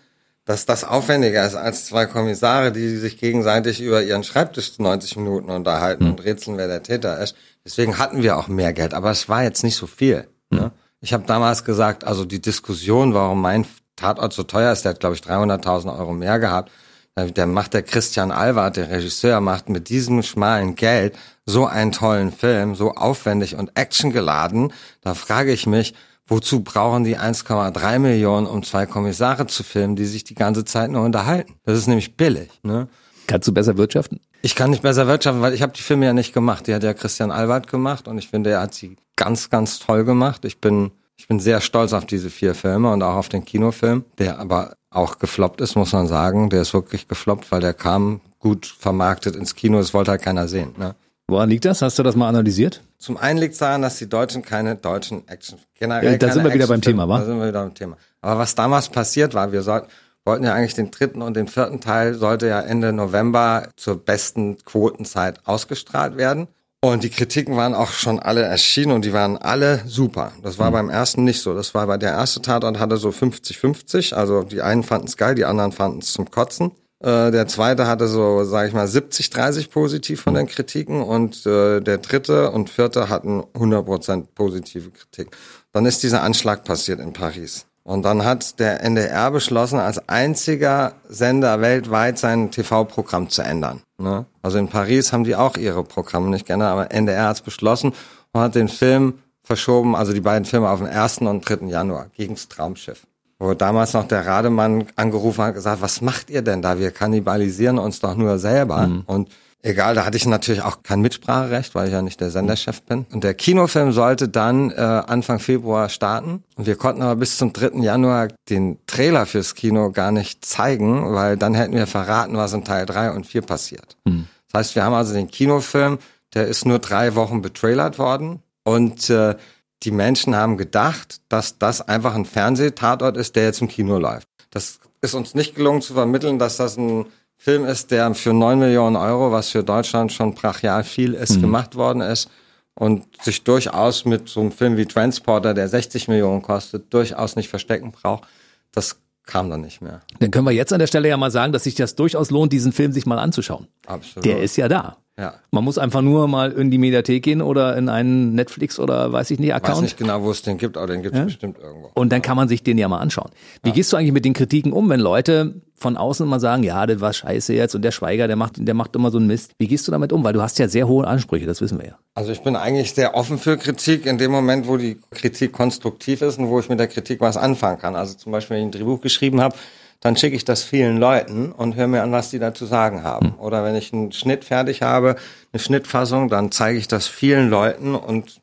[0.45, 5.49] dass das aufwendiger ist als zwei Kommissare, die sich gegenseitig über ihren Schreibtisch 90 Minuten
[5.49, 6.11] unterhalten mhm.
[6.11, 7.35] und rätseln, wer der Täter ist.
[7.65, 10.27] Deswegen hatten wir auch mehr Geld, aber es war jetzt nicht so viel.
[10.51, 10.59] Mhm.
[10.59, 10.71] Ne?
[11.03, 13.65] Ich habe damals gesagt, also die Diskussion, warum mein
[13.97, 16.71] Tatort so teuer ist, der hat glaube ich 300.000 Euro mehr gehabt,
[17.17, 22.31] der macht der Christian Alward, der Regisseur, macht mit diesem schmalen Geld so einen tollen
[22.31, 24.71] Film, so aufwendig und actiongeladen.
[25.01, 25.93] Da frage ich mich,
[26.25, 30.89] wozu brauchen die 1,3 Millionen, um zwei Kommissare zu filmen, die sich die ganze Zeit
[30.89, 31.55] nur unterhalten?
[31.65, 32.49] Das ist nämlich billig.
[32.63, 32.87] Ne?
[33.27, 34.21] Kannst du besser wirtschaften?
[34.41, 36.65] Ich kann nicht besser wirtschaften, weil ich habe die Filme ja nicht gemacht.
[36.67, 40.03] Die hat ja Christian Albert gemacht und ich finde, er hat sie ganz, ganz toll
[40.05, 40.45] gemacht.
[40.45, 44.03] Ich bin ich bin sehr stolz auf diese vier Filme und auch auf den Kinofilm,
[44.17, 46.49] der aber auch gefloppt ist, muss man sagen.
[46.49, 50.47] Der ist wirklich gefloppt, weil der kam gut vermarktet ins Kino, das wollte halt keiner
[50.47, 50.73] sehen.
[50.77, 50.95] Ne?
[51.27, 51.81] Woran liegt das?
[51.81, 52.81] Hast du das mal analysiert?
[52.97, 56.43] Zum einen liegt es daran, dass die Deutschen keine deutschen Action, generell ja, Da sind
[56.43, 57.19] wir wieder beim Thema, wa?
[57.19, 57.97] Da sind wir wieder beim Thema.
[58.21, 59.87] Aber was damals passiert war, wir sollten,
[60.25, 64.57] wollten ja eigentlich den dritten und den vierten Teil sollte ja Ende November zur besten
[64.65, 66.49] Quotenzeit ausgestrahlt werden.
[66.83, 70.33] Und die Kritiken waren auch schon alle erschienen und die waren alle super.
[70.41, 70.73] Das war mhm.
[70.73, 71.55] beim ersten nicht so.
[71.55, 74.13] Das war bei der erste Tatort hatte so 50-50.
[74.13, 76.71] Also die einen fanden es geil, die anderen fanden es zum Kotzen.
[76.99, 81.79] Äh, der zweite hatte so, sage ich mal, 70-30 positiv von den Kritiken und äh,
[81.79, 85.37] der dritte und vierte hatten 100% positive Kritik.
[85.71, 87.65] Dann ist dieser Anschlag passiert in Paris.
[87.83, 93.81] Und dann hat der NDR beschlossen, als einziger Sender weltweit sein TV-Programm zu ändern.
[93.97, 94.25] Ne?
[94.41, 97.93] Also in Paris haben die auch ihre Programme nicht geändert, aber NDR hat es beschlossen
[98.31, 101.19] und hat den Film verschoben, also die beiden Filme auf den 1.
[101.19, 101.67] und 3.
[101.67, 103.05] Januar gegens Traumschiff.
[103.39, 106.79] wo damals noch der Rademann angerufen hat und gesagt, was macht ihr denn da?
[106.79, 108.87] Wir kannibalisieren uns doch nur selber.
[108.87, 109.03] Mhm.
[109.05, 109.29] Und
[109.65, 113.05] Egal, da hatte ich natürlich auch kein Mitspracherecht, weil ich ja nicht der Senderchef bin.
[113.13, 116.43] Und der Kinofilm sollte dann äh, Anfang Februar starten.
[116.57, 117.81] Und wir konnten aber bis zum 3.
[117.81, 122.65] Januar den Trailer fürs Kino gar nicht zeigen, weil dann hätten wir verraten, was in
[122.65, 123.95] Teil 3 und 4 passiert.
[124.03, 124.27] Mhm.
[124.51, 125.97] Das heißt, wir haben also den Kinofilm,
[126.33, 128.43] der ist nur drei Wochen betrailert worden.
[128.65, 129.35] Und äh,
[129.83, 134.27] die Menschen haben gedacht, dass das einfach ein Fernsehtatort ist, der jetzt im Kino läuft.
[134.49, 137.05] Das ist uns nicht gelungen zu vermitteln, dass das ein
[137.43, 141.41] Film ist, der für neun Millionen Euro, was für Deutschland schon brachial viel ist, mhm.
[141.41, 142.29] gemacht worden ist
[142.73, 147.49] und sich durchaus mit so einem Film wie Transporter, der 60 Millionen kostet, durchaus nicht
[147.49, 148.23] verstecken braucht.
[148.71, 149.99] Das kam dann nicht mehr.
[150.19, 152.53] Dann können wir jetzt an der Stelle ja mal sagen, dass sich das durchaus lohnt,
[152.53, 153.67] diesen Film sich mal anzuschauen.
[153.87, 154.23] Absolut.
[154.23, 154.95] Der ist ja da.
[155.17, 155.35] Ja.
[155.51, 159.29] Man muss einfach nur mal in die Mediathek gehen oder in einen Netflix oder weiß
[159.29, 159.69] ich nicht Account.
[159.69, 161.25] Ich weiß nicht genau, wo es den gibt, aber den gibt es ja?
[161.25, 161.91] bestimmt irgendwo.
[161.93, 163.29] Und dann kann man sich den ja mal anschauen.
[163.61, 163.75] Wie ja.
[163.75, 166.99] gehst du eigentlich mit den Kritiken um, wenn Leute von außen mal sagen, ja, das
[166.99, 169.51] war scheiße jetzt und der Schweiger, der macht, der macht immer so einen Mist.
[169.59, 170.23] Wie gehst du damit um?
[170.23, 171.97] Weil du hast ja sehr hohe Ansprüche, das wissen wir ja.
[172.15, 176.23] Also ich bin eigentlich sehr offen für Kritik in dem Moment, wo die Kritik konstruktiv
[176.23, 177.95] ist und wo ich mit der Kritik was anfangen kann.
[177.95, 179.55] Also zum Beispiel, wenn ich ein Drehbuch geschrieben habe,
[180.03, 183.03] dann schicke ich das vielen Leuten und höre mir an, was die da zu sagen
[183.03, 183.27] haben.
[183.27, 183.39] Hm.
[183.39, 185.15] Oder wenn ich einen Schnitt fertig habe,
[185.53, 188.41] eine Schnittfassung, dann zeige ich das vielen Leuten und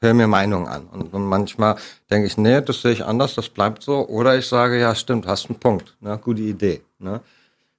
[0.00, 0.86] höre mir Meinungen an.
[0.86, 1.76] Und manchmal
[2.10, 4.08] denke ich, nee, das sehe ich anders, das bleibt so.
[4.08, 6.80] Oder ich sage, ja, stimmt, hast einen Punkt, ne, gute Idee.
[6.98, 7.20] Ne.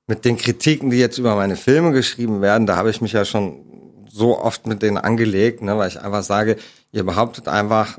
[0.05, 3.25] Mit den Kritiken, die jetzt über meine Filme geschrieben werden, da habe ich mich ja
[3.25, 6.57] schon so oft mit denen angelegt, ne, weil ich einfach sage,
[6.91, 7.97] ihr behauptet einfach,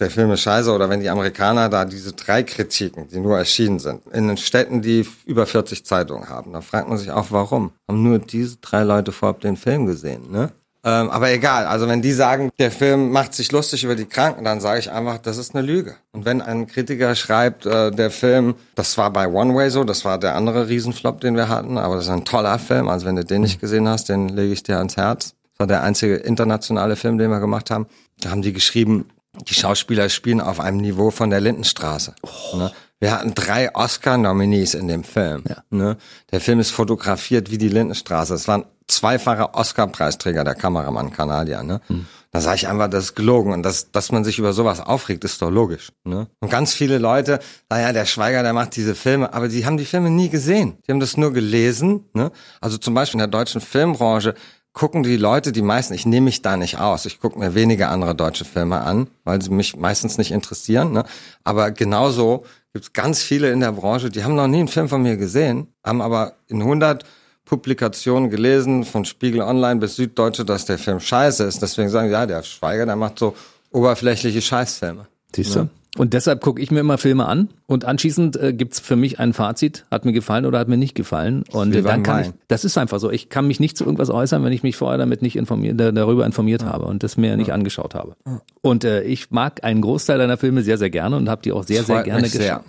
[0.00, 3.78] der Film ist scheiße oder wenn die Amerikaner da diese drei Kritiken, die nur erschienen
[3.78, 7.72] sind, in den Städten, die über 40 Zeitungen haben, da fragt man sich auch, warum?
[7.88, 10.50] Haben nur diese drei Leute vorab den Film gesehen, ne?
[10.86, 14.44] Ähm, aber egal, also wenn die sagen, der Film macht sich lustig über die Kranken,
[14.44, 15.94] dann sage ich einfach, das ist eine Lüge.
[16.12, 20.04] Und wenn ein Kritiker schreibt, äh, der Film, das war bei One Way so, das
[20.04, 23.16] war der andere Riesenflop, den wir hatten, aber das ist ein toller Film, also wenn
[23.16, 25.34] du den nicht gesehen hast, den lege ich dir ans Herz.
[25.52, 27.86] Das war der einzige internationale Film, den wir gemacht haben.
[28.20, 29.06] Da haben die geschrieben,
[29.48, 32.14] die Schauspieler spielen auf einem Niveau von der Lindenstraße.
[32.22, 32.56] Oh.
[32.56, 32.72] Ne?
[33.00, 35.44] Wir hatten drei Oscar-Nominees in dem Film.
[35.48, 35.62] Ja.
[35.70, 35.96] Ne?
[36.32, 38.34] Der Film ist fotografiert wie die Lindenstraße.
[38.34, 41.62] Es waren zweifache Oscar-Preisträger, der Kameramann Kanadier.
[41.62, 41.80] Ne?
[41.88, 42.06] Hm.
[42.30, 43.52] Da sage ich einfach, das ist gelogen.
[43.52, 45.92] Und das, dass man sich über sowas aufregt, ist doch logisch.
[46.04, 46.28] Ne?
[46.40, 47.38] Und ganz viele Leute,
[47.70, 50.78] naja, der Schweiger, der macht diese Filme, aber die haben die Filme nie gesehen.
[50.86, 52.08] Die haben das nur gelesen.
[52.12, 52.32] Ne?
[52.60, 54.34] Also zum Beispiel in der deutschen Filmbranche
[54.74, 57.90] gucken die Leute, die meisten, ich nehme mich da nicht aus, ich gucke mir weniger
[57.90, 60.92] andere deutsche Filme an, weil sie mich meistens nicht interessieren.
[60.92, 61.04] Ne?
[61.44, 64.88] Aber genauso gibt es ganz viele in der Branche, die haben noch nie einen Film
[64.88, 67.04] von mir gesehen, haben aber in 100
[67.44, 71.62] Publikationen gelesen, von Spiegel Online bis Süddeutsche, dass der Film scheiße ist.
[71.62, 73.36] Deswegen sagen, ja, der Schweiger, der macht so
[73.70, 75.06] oberflächliche Scheißfilme.
[75.34, 75.60] Siehst du?
[75.60, 75.68] Ja.
[75.96, 79.32] Und deshalb gucke ich mir immer Filme an und anschließend äh, gibt's für mich ein
[79.32, 81.44] Fazit, hat mir gefallen oder hat mir nicht gefallen.
[81.52, 84.42] Und dann kann ich, das ist einfach so, ich kann mich nicht zu irgendwas äußern,
[84.42, 86.68] wenn ich mich vorher damit nicht informiert, darüber informiert ja.
[86.68, 87.36] habe und das mir ja.
[87.36, 88.16] nicht angeschaut habe.
[88.26, 88.40] Ja.
[88.60, 91.62] Und äh, ich mag einen Großteil deiner Filme sehr, sehr gerne und habe die auch
[91.62, 92.40] sehr, sehr gerne geschaut.
[92.40, 92.64] Sehr.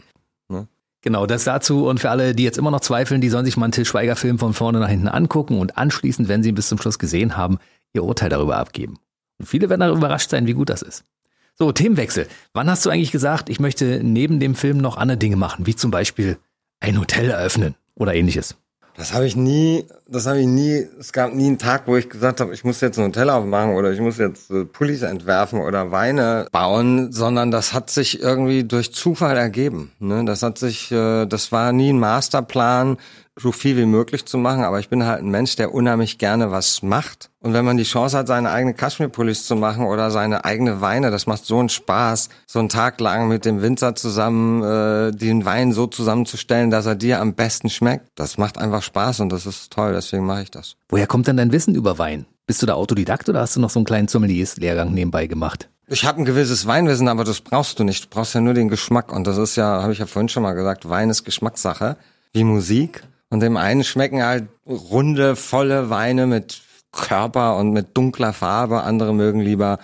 [0.50, 0.68] Ne?
[1.02, 3.66] Genau, das dazu und für alle, die jetzt immer noch zweifeln, die sollen sich mal
[3.66, 6.68] einen Till Schweiger Film von vorne nach hinten angucken und anschließend, wenn sie ihn bis
[6.68, 7.58] zum Schluss gesehen haben,
[7.94, 9.00] ihr Urteil darüber abgeben.
[9.40, 11.06] Und viele werden darüber überrascht sein, wie gut das ist.
[11.58, 12.28] So, Themenwechsel.
[12.54, 15.76] Wann hast du eigentlich gesagt, ich möchte neben dem Film noch andere Dinge machen, wie
[15.76, 16.38] zum Beispiel
[16.82, 18.58] ein Hotel eröffnen oder ähnliches?
[18.98, 22.10] Das habe ich nie, das habe ich nie, es gab nie einen Tag, wo ich
[22.10, 25.60] gesagt habe, ich muss jetzt ein Hotel aufmachen oder ich muss jetzt äh, Pullis entwerfen
[25.60, 29.92] oder Weine bauen, sondern das hat sich irgendwie durch Zufall ergeben.
[30.00, 30.24] Ne?
[30.26, 32.98] Das hat sich, äh, das war nie ein Masterplan,
[33.38, 36.52] so viel wie möglich zu machen, aber ich bin halt ein Mensch, der unheimlich gerne
[36.52, 37.30] was macht.
[37.42, 41.12] Und wenn man die Chance hat, seine eigene Kaschmirpullis zu machen oder seine eigene Weine,
[41.12, 45.44] das macht so einen Spaß, so einen Tag lang mit dem Winzer zusammen äh, den
[45.44, 48.08] Wein so zusammenzustellen, dass er dir am besten schmeckt.
[48.16, 50.76] Das macht einfach Spaß und das ist toll, deswegen mache ich das.
[50.90, 52.26] Woher kommt denn dein Wissen über Wein?
[52.48, 55.70] Bist du da Autodidakt oder hast du noch so einen kleinen Sommeliers-Lehrgang nebenbei gemacht?
[55.88, 58.06] Ich habe ein gewisses Weinwissen, aber das brauchst du nicht.
[58.06, 59.12] Du brauchst ja nur den Geschmack.
[59.12, 61.98] Und das ist ja, habe ich ja vorhin schon mal gesagt, Wein ist Geschmackssache,
[62.34, 63.04] wie Musik.
[63.30, 68.82] Und dem einen schmecken halt runde, volle Weine mit Körper und mit dunkler Farbe.
[68.84, 69.80] Andere mögen lieber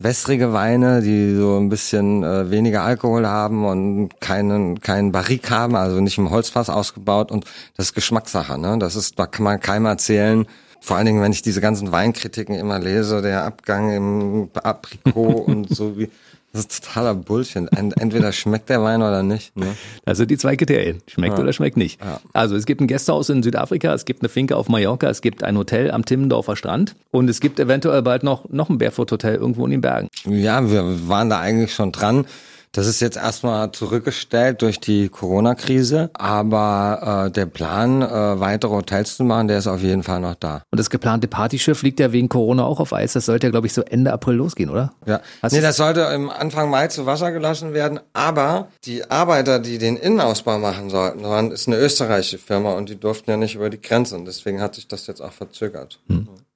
[0.00, 5.74] wässrige Weine, die so ein bisschen äh, weniger Alkohol haben und keinen keinen Barrik haben,
[5.74, 7.32] also nicht im Holzfass ausgebaut.
[7.32, 7.44] Und
[7.76, 8.58] das ist Geschmackssache.
[8.58, 8.78] Ne?
[8.78, 10.46] Das ist, da kann man keinem erzählen.
[10.80, 15.74] Vor allen Dingen, wenn ich diese ganzen Weinkritiken immer lese, der Abgang im Aprikot und
[15.74, 16.08] so wie
[16.52, 17.68] das ist totaler Bullshit.
[17.72, 19.56] Entweder schmeckt der Wein oder nicht.
[19.56, 19.76] Ne?
[20.06, 21.02] Also die zwei Kriterien.
[21.06, 21.42] Schmeckt ja.
[21.42, 22.00] oder schmeckt nicht.
[22.00, 22.20] Ja.
[22.32, 25.44] Also es gibt ein Gästehaus in Südafrika, es gibt eine Finke auf Mallorca, es gibt
[25.44, 29.64] ein Hotel am Timmendorfer Strand und es gibt eventuell bald noch, noch ein Barefoot-Hotel irgendwo
[29.66, 30.08] in den Bergen.
[30.24, 32.26] Ja, wir waren da eigentlich schon dran.
[32.72, 39.16] Das ist jetzt erstmal zurückgestellt durch die Corona-Krise, aber äh, der Plan, äh, weitere Hotels
[39.16, 40.62] zu machen, der ist auf jeden Fall noch da.
[40.70, 43.14] Und das geplante Partyschiff liegt ja wegen Corona auch auf Eis.
[43.14, 44.92] Das sollte ja, glaube ich, so Ende April losgehen, oder?
[45.06, 45.20] Ja.
[45.42, 49.78] Hast nee, das sollte im Anfang Mai zu Wasser gelassen werden, aber die Arbeiter, die
[49.78, 53.70] den Innenausbau machen sollten, waren, ist eine österreichische Firma und die durften ja nicht über
[53.70, 56.00] die Grenze und deswegen hat sich das jetzt auch verzögert.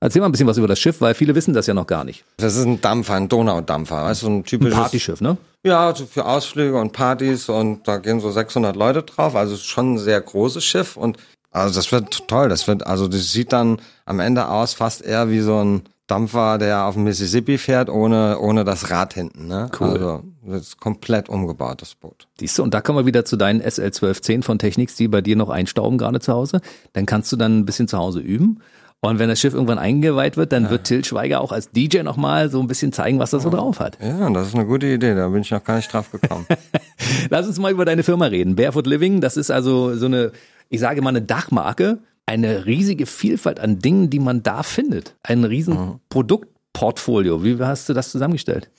[0.01, 2.05] Erzähl mal ein bisschen was über das Schiff, weil viele wissen das ja noch gar
[2.05, 2.25] nicht.
[2.37, 5.37] Das ist ein Dampfer, ein Donaudampfer, weißt du, so ein Ein typisches Partyschiff, ne?
[5.65, 9.37] Ja, so für Ausflüge und Partys und da gehen so 600 Leute drauf.
[9.37, 11.19] Also es ist schon ein sehr großes Schiff und
[11.53, 12.49] also das wird toll.
[12.49, 16.59] Das wird, also das sieht dann am Ende aus fast eher wie so ein Dampfer,
[16.59, 19.47] der auf dem Mississippi fährt, ohne, ohne das Rad hinten.
[19.47, 19.71] Ne?
[19.79, 19.89] Cool.
[19.89, 22.27] Also das ist komplett umgebaut, das Boot.
[22.39, 25.37] Siehst du, und da kommen wir wieder zu deinen SL1210 von Technics, die bei dir
[25.37, 26.61] noch einstauben gerade zu Hause.
[26.93, 28.61] Dann kannst du dann ein bisschen zu Hause üben.
[29.05, 32.51] Und wenn das Schiff irgendwann eingeweiht wird, dann wird Till Schweiger auch als DJ nochmal
[32.51, 33.99] so ein bisschen zeigen, was das so drauf hat.
[34.01, 35.17] Ja, das ist eine gute Idee.
[35.17, 36.47] Da bin ich noch gar nicht drauf gekommen.
[37.29, 38.55] Lass uns mal über deine Firma reden.
[38.55, 40.31] Barefoot Living, das ist also so eine,
[40.69, 45.17] ich sage mal eine Dachmarke, eine riesige Vielfalt an Dingen, die man da findet.
[45.25, 47.43] Ein riesen Produktportfolio.
[47.43, 48.71] Wie hast du das zusammengestellt?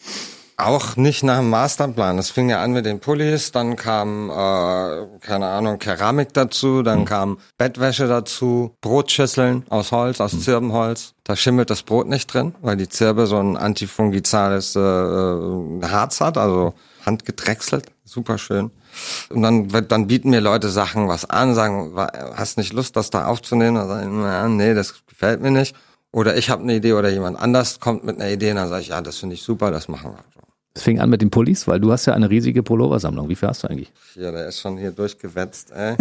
[0.63, 2.15] Auch nicht nach dem Masterplan.
[2.15, 7.03] Das fing ja an mit den Pullis, dann kam, äh, keine Ahnung, Keramik dazu, dann
[7.03, 11.15] kam Bettwäsche dazu, Brotschüsseln aus Holz, aus Zirbenholz.
[11.25, 16.21] Da schimmelt das Brot nicht drin, weil die Zirbe so ein antifungizales äh, äh, Harz
[16.21, 16.73] hat, also
[17.05, 18.71] handgedrechselt, super schön.
[19.31, 21.93] Und dann, dann bieten mir Leute Sachen was an, sagen,
[22.35, 23.75] hast nicht Lust, das da aufzunehmen?
[23.75, 25.75] Dann sage ich, na, nee, das gefällt mir nicht.
[26.13, 28.83] Oder ich habe eine Idee oder jemand anders kommt mit einer Idee und dann sage
[28.83, 30.32] ich, ja, das finde ich super, das machen wir.
[30.75, 33.29] Es fing an mit den Pullis, weil du hast ja eine riesige Pulloversammlung.
[33.29, 33.91] Wie viel hast du eigentlich?
[34.15, 35.95] Hier, der ist schon hier durchgewetzt, ey.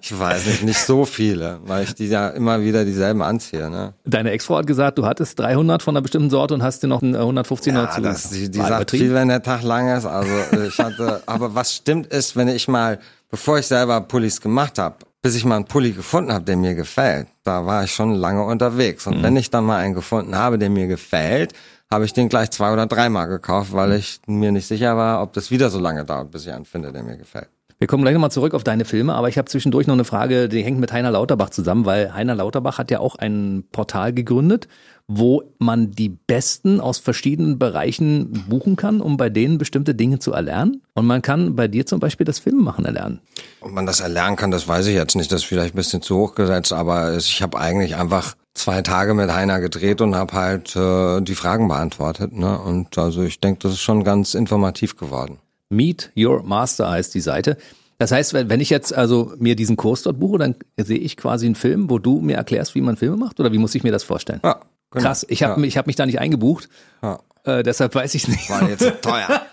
[0.00, 3.94] Ich weiß nicht, nicht so viele, weil ich die ja immer wieder dieselben anziehe, ne?
[4.04, 7.02] Deine Ex-Frau hat gesagt, du hattest 300 von einer bestimmten Sorte und hast dir noch
[7.02, 8.00] einen äh, 115er Ja, dazu.
[8.00, 10.06] das, die, die War sagt viel, wenn der Tag lang ist.
[10.06, 10.30] Also
[10.66, 12.98] ich hatte, aber was stimmt ist, wenn ich mal,
[13.30, 16.74] bevor ich selber Pullis gemacht habe, bis ich mal einen Pulli gefunden habe, der mir
[16.74, 19.06] gefällt, da war ich schon lange unterwegs.
[19.06, 21.52] Und wenn ich dann mal einen gefunden habe, der mir gefällt,
[21.92, 25.32] habe ich den gleich zwei oder dreimal gekauft, weil ich mir nicht sicher war, ob
[25.34, 27.48] das wieder so lange dauert, bis ich einen finde, der mir gefällt.
[27.78, 30.48] Wir kommen gleich nochmal zurück auf deine Filme, aber ich habe zwischendurch noch eine Frage,
[30.48, 34.68] die hängt mit Heiner Lauterbach zusammen, weil Heiner Lauterbach hat ja auch ein Portal gegründet,
[35.08, 40.32] wo man die Besten aus verschiedenen Bereichen buchen kann, um bei denen bestimmte Dinge zu
[40.32, 40.80] erlernen.
[40.94, 43.20] Und man kann bei dir zum Beispiel das Filmemachen erlernen.
[43.60, 45.32] Ob man das erlernen kann, das weiß ich jetzt nicht.
[45.32, 49.14] Das ist vielleicht ein bisschen zu hoch gesetzt, aber ich habe eigentlich einfach zwei Tage
[49.14, 52.32] mit Heiner gedreht und habe halt äh, die Fragen beantwortet.
[52.32, 52.58] Ne?
[52.58, 55.38] Und also ich denke, das ist schon ganz informativ geworden.
[55.70, 57.56] Meet Your Master heißt die Seite.
[57.98, 61.46] Das heißt, wenn ich jetzt also mir diesen Kurs dort buche, dann sehe ich quasi
[61.46, 63.92] einen Film, wo du mir erklärst, wie man Filme macht oder wie muss ich mir
[63.92, 64.40] das vorstellen?
[64.42, 65.04] Ja, genau.
[65.04, 65.66] Krass, ich habe ja.
[65.66, 66.68] ich hab mich da nicht eingebucht,
[67.02, 67.20] Ja.
[67.44, 68.50] äh, deshalb weiß ich nicht.
[68.50, 69.42] War jetzt teuer.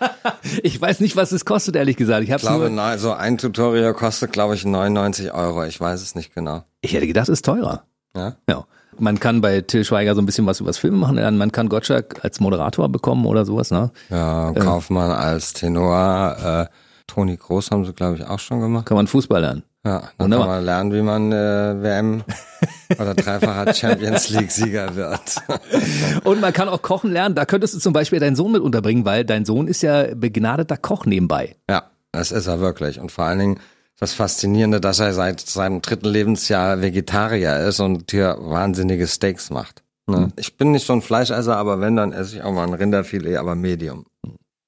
[0.62, 2.22] Ich weiß nicht, was es kostet, ehrlich gesagt.
[2.22, 5.64] Ich, Ich hab's glaube, nur, nein, so ein Tutorial kostet, glaube ich, 99 Euro.
[5.64, 6.64] Ich weiß es nicht genau.
[6.80, 7.84] ich hätte gedacht, es ist teurer.
[8.16, 8.36] Ja?
[8.48, 8.66] Ja.
[9.00, 11.38] Man kann bei Till Schweiger so ein bisschen was übers Filme machen lernen.
[11.38, 13.90] Man kann Gottschalk als Moderator bekommen oder sowas, ne?
[14.10, 16.68] Ja, Kaufmann als Tenor.
[16.68, 16.74] Äh,
[17.06, 18.86] Toni Groß haben sie, glaube ich, auch schon gemacht.
[18.86, 19.64] Kann man Fußball lernen.
[19.84, 20.46] Ja, dann Wunderbar.
[20.46, 22.22] kann man lernen, wie man äh, WM
[22.98, 25.36] oder dreifacher Champions League Sieger wird.
[26.24, 27.34] Und man kann auch kochen lernen.
[27.34, 30.76] Da könntest du zum Beispiel deinen Sohn mit unterbringen, weil dein Sohn ist ja begnadeter
[30.76, 31.56] Koch nebenbei.
[31.68, 33.00] Ja, das ist er wirklich.
[33.00, 33.60] Und vor allen Dingen
[34.00, 39.82] das Faszinierende, dass er seit seinem dritten Lebensjahr Vegetarier ist und hier wahnsinnige Steaks macht.
[40.06, 40.32] Ne?
[40.36, 43.36] Ich bin nicht so ein Fleischesser, aber wenn, dann esse ich auch mal ein Rinderfilet,
[43.36, 44.06] aber Medium.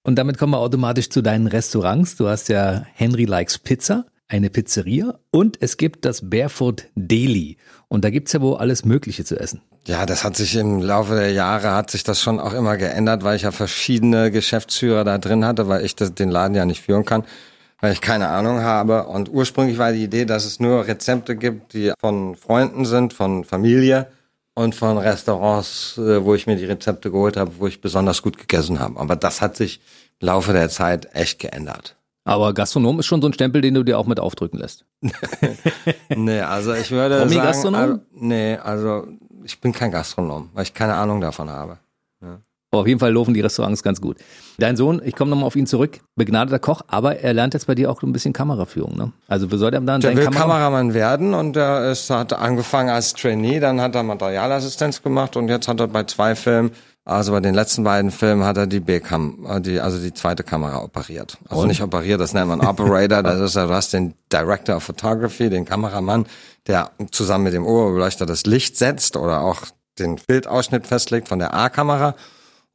[0.04, 2.16] Und damit kommen wir automatisch zu deinen Restaurants.
[2.16, 7.56] Du hast ja Henry Likes Pizza, eine Pizzeria und es gibt das Barefoot Deli.
[7.88, 9.62] Und da gibt's ja wohl alles Mögliche zu essen.
[9.86, 13.24] Ja, das hat sich im Laufe der Jahre hat sich das schon auch immer geändert,
[13.24, 16.82] weil ich ja verschiedene Geschäftsführer da drin hatte, weil ich das, den Laden ja nicht
[16.82, 17.24] führen kann,
[17.82, 19.08] weil ich keine Ahnung habe.
[19.08, 23.44] Und ursprünglich war die Idee, dass es nur Rezepte gibt, die von Freunden sind, von
[23.44, 24.06] Familie
[24.54, 28.38] und von Restaurants, äh, wo ich mir die Rezepte geholt habe, wo ich besonders gut
[28.38, 28.98] gegessen habe.
[28.98, 29.80] Aber das hat sich
[30.20, 31.96] im Laufe der Zeit echt geändert.
[32.24, 34.86] Aber Gastronom ist schon so ein Stempel, den du dir auch mit aufdrücken lässt.
[36.14, 37.80] Nee, also ich würde sagen, Promi-Gastronom?
[37.80, 39.08] also, nee, also
[39.42, 41.78] ich bin kein Gastronom, weil ich keine Ahnung davon habe.
[42.72, 44.16] Aber auf jeden Fall laufen die Restaurants ganz gut.
[44.56, 47.74] Dein Sohn, ich komme nochmal auf ihn zurück, begnadeter Koch, aber er lernt jetzt bei
[47.74, 48.96] dir auch ein bisschen Kameraführung.
[48.96, 49.12] Ne?
[49.28, 52.88] Also wie soll der dann Der will Kamera Kameramann werden und er ist, hat angefangen
[52.88, 56.70] als Trainee, dann hat er Materialassistenz gemacht und jetzt hat er bei zwei Filmen,
[57.04, 60.42] also bei den letzten beiden Filmen hat er die B-Cam, äh, die, also die zweite
[60.42, 61.36] Kamera operiert.
[61.50, 61.68] Also Und?
[61.68, 65.50] nicht operiert, das nennt man Operator, das ist ja, du hast den Director of Photography,
[65.50, 66.24] den Kameramann,
[66.66, 69.60] der zusammen mit dem Oberbeleuchter das Licht setzt oder auch
[69.98, 72.14] den Bildausschnitt festlegt von der A-Kamera.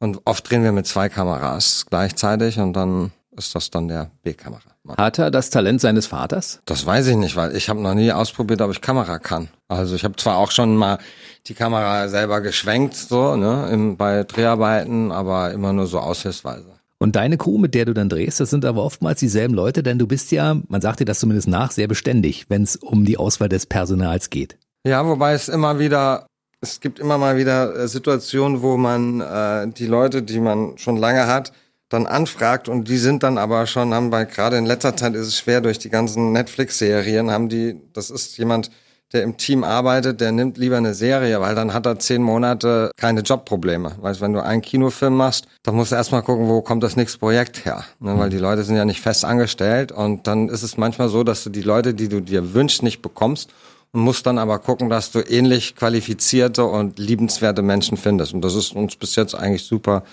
[0.00, 4.60] Und oft drehen wir mit zwei Kameras gleichzeitig und dann ist das dann der B-Kamera.
[4.96, 6.60] Hat er das Talent seines Vaters?
[6.64, 9.48] Das weiß ich nicht, weil ich habe noch nie ausprobiert, ob ich Kamera kann.
[9.68, 10.98] Also ich habe zwar auch schon mal
[11.46, 16.78] die Kamera selber geschwenkt, so, ne, im, bei Dreharbeiten, aber immer nur so aushilfsweise.
[16.98, 19.98] Und deine Crew, mit der du dann drehst, das sind aber oftmals dieselben Leute, denn
[19.98, 23.18] du bist ja, man sagt dir das zumindest nach, sehr beständig, wenn es um die
[23.18, 24.58] Auswahl des Personals geht.
[24.84, 26.26] Ja, wobei es immer wieder,
[26.60, 30.96] es gibt immer mal wieder äh, Situationen, wo man äh, die Leute, die man schon
[30.96, 31.52] lange hat,
[31.88, 35.26] dann anfragt und die sind dann aber schon, haben bei, gerade in letzter Zeit ist
[35.26, 38.70] es schwer durch die ganzen Netflix-Serien, haben die, das ist jemand,
[39.14, 42.90] der im Team arbeitet, der nimmt lieber eine Serie, weil dann hat er zehn Monate
[42.98, 43.96] keine Jobprobleme.
[43.98, 47.18] Weißt, wenn du einen Kinofilm machst, dann musst du erstmal gucken, wo kommt das nächste
[47.18, 47.84] Projekt her.
[48.00, 48.18] Ne?
[48.18, 51.42] Weil die Leute sind ja nicht fest angestellt und dann ist es manchmal so, dass
[51.42, 53.50] du die Leute, die du dir wünschst, nicht bekommst
[53.92, 58.34] und musst dann aber gucken, dass du ähnlich qualifizierte und liebenswerte Menschen findest.
[58.34, 60.04] Und das ist uns bis jetzt eigentlich super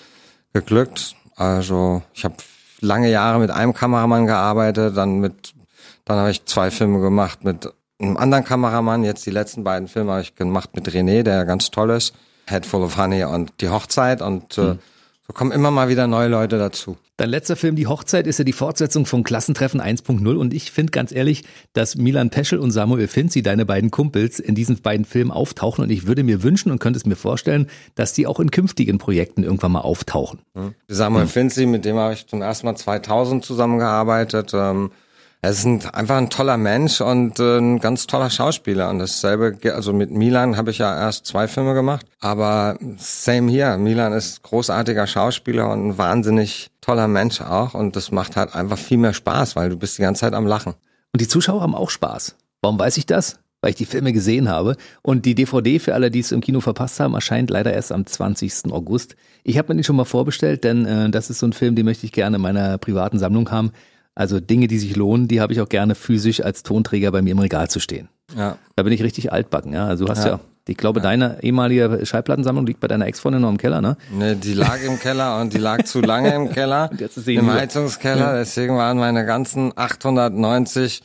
[0.53, 1.15] geglückt.
[1.36, 2.36] Also ich habe
[2.80, 5.53] lange Jahre mit einem Kameramann gearbeitet, dann mit,
[6.05, 7.69] dann habe ich zwei Filme gemacht mit
[7.99, 9.03] einem anderen Kameramann.
[9.03, 12.13] Jetzt die letzten beiden Filme habe ich gemacht mit René, der ganz toll ist.
[12.47, 14.80] Head Full of Honey und Die Hochzeit und äh, mhm.
[15.28, 16.97] So kommen immer mal wieder neue Leute dazu.
[17.17, 20.91] Dein letzter Film, Die Hochzeit, ist ja die Fortsetzung von Klassentreffen 1.0 und ich finde
[20.91, 25.32] ganz ehrlich, dass Milan Peschel und Samuel Finzi, deine beiden Kumpels, in diesen beiden Filmen
[25.32, 28.51] auftauchen und ich würde mir wünschen und könnte es mir vorstellen, dass die auch in
[28.51, 30.41] künftigen Projekten irgendwann mal auftauchen.
[30.53, 30.76] Mhm.
[30.88, 31.30] Samuel mhm.
[31.30, 34.51] Finzi, mit dem habe ich zum ersten Mal 2000 zusammengearbeitet.
[34.53, 34.91] Ähm
[35.45, 38.89] er ist ein, einfach ein toller Mensch und äh, ein ganz toller Schauspieler.
[38.89, 42.03] Und dasselbe, also mit Milan habe ich ja erst zwei Filme gemacht.
[42.19, 43.77] Aber same hier.
[43.77, 47.75] Milan ist großartiger Schauspieler und ein wahnsinnig toller Mensch auch.
[47.75, 50.47] Und das macht halt einfach viel mehr Spaß, weil du bist die ganze Zeit am
[50.47, 50.73] Lachen.
[51.13, 52.35] Und die Zuschauer haben auch Spaß.
[52.61, 53.37] Warum weiß ich das?
[53.61, 54.77] Weil ich die Filme gesehen habe.
[55.03, 58.07] Und die DVD für alle, die es im Kino verpasst haben, erscheint leider erst am
[58.07, 58.71] 20.
[58.71, 59.15] August.
[59.43, 61.85] Ich habe mir den schon mal vorbestellt, denn äh, das ist so ein Film, den
[61.85, 63.73] möchte ich gerne in meiner privaten Sammlung haben.
[64.16, 67.32] Also Dinge, die sich lohnen, die habe ich auch gerne physisch als Tonträger bei mir
[67.32, 68.09] im Regal zu stehen.
[68.36, 68.57] Ja.
[68.76, 69.86] Da bin ich richtig altbacken, ja.
[69.86, 71.03] Also du hast ja, ja ich glaube, ja.
[71.03, 73.97] deine ehemalige Schallplattensammlung liegt bei deiner Ex-Freundin noch im Keller, ne?
[74.11, 76.89] Ne, die lag im Keller und die lag zu lange im Keller.
[76.97, 78.34] Jetzt ist sie Im Heizungskeller.
[78.34, 78.38] Ja.
[78.38, 81.03] Deswegen waren meine ganzen 890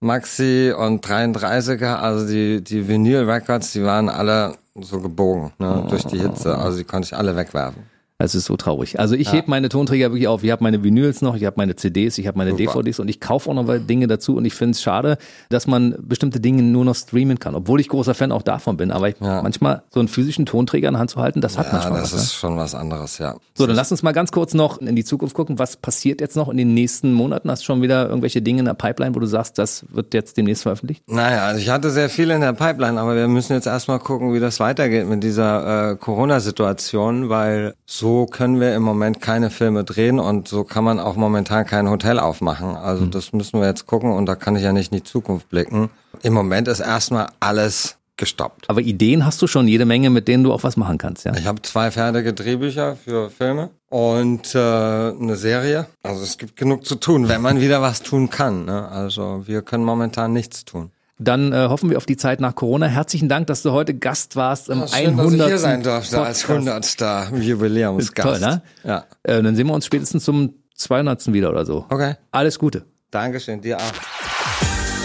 [0.00, 6.04] Maxi und 33er, also die, die Vinyl Records, die waren alle so gebogen, ne, durch
[6.06, 6.56] die Hitze.
[6.56, 7.84] Also die konnte ich alle wegwerfen.
[8.24, 9.00] Es ist so traurig.
[9.00, 9.32] Also ich ja.
[9.34, 10.44] hebe meine Tonträger wirklich auf.
[10.44, 12.74] Ich habe meine Vinyls noch, ich habe meine CDs, ich habe meine Super.
[12.74, 15.18] DVDs und ich kaufe auch noch Dinge dazu und ich finde es schade,
[15.48, 18.92] dass man bestimmte Dinge nur noch streamen kann, obwohl ich großer Fan auch davon bin.
[18.92, 19.42] Aber ja.
[19.42, 22.12] manchmal so einen physischen Tonträger in der Hand zu halten, das hat ja, manchmal das
[22.12, 22.12] was.
[22.12, 22.38] das ist ne?
[22.38, 23.34] schon was anderes, ja.
[23.54, 25.58] So, dann lass uns mal ganz kurz noch in die Zukunft gucken.
[25.58, 27.50] Was passiert jetzt noch in den nächsten Monaten?
[27.50, 30.36] Hast du schon wieder irgendwelche Dinge in der Pipeline, wo du sagst, das wird jetzt
[30.36, 31.02] demnächst veröffentlicht?
[31.08, 34.32] Naja, also ich hatte sehr viel in der Pipeline, aber wir müssen jetzt erstmal gucken,
[34.32, 39.84] wie das weitergeht mit dieser äh, Corona-Situation, weil so können wir im Moment keine Filme
[39.84, 42.76] drehen und so kann man auch momentan kein Hotel aufmachen.
[42.76, 43.10] Also mhm.
[43.10, 45.90] das müssen wir jetzt gucken und da kann ich ja nicht in die Zukunft blicken.
[46.22, 48.68] Im Moment ist erstmal alles gestoppt.
[48.70, 51.34] Aber Ideen hast du schon jede Menge, mit denen du auch was machen kannst, ja?
[51.34, 55.86] Ich habe zwei fertige Drehbücher für Filme und äh, eine Serie.
[56.02, 58.66] Also es gibt genug zu tun, wenn man wieder was tun kann.
[58.66, 58.88] Ne?
[58.88, 60.90] Also wir können momentan nichts tun.
[61.22, 62.86] Dann äh, hoffen wir auf die Zeit nach Corona.
[62.86, 65.24] Herzlichen Dank, dass du heute Gast warst im ja, schön, 100.
[65.24, 66.96] Dass ich hier sein durfte als 100.
[67.40, 68.28] Jubiläumsgast.
[68.28, 68.62] Toll, ne?
[68.84, 69.04] Ja.
[69.22, 71.32] Äh, dann sehen wir uns spätestens zum 200.
[71.32, 71.86] wieder oder so.
[71.88, 72.14] Okay.
[72.30, 72.84] Alles Gute.
[73.10, 73.92] Dankeschön, dir auch.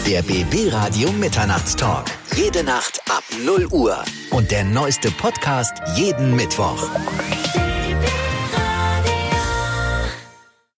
[0.07, 2.05] Der BB Radio Mitternachtstalk.
[2.35, 3.97] Jede Nacht ab 0 Uhr.
[4.31, 6.87] Und der neueste Podcast jeden Mittwoch.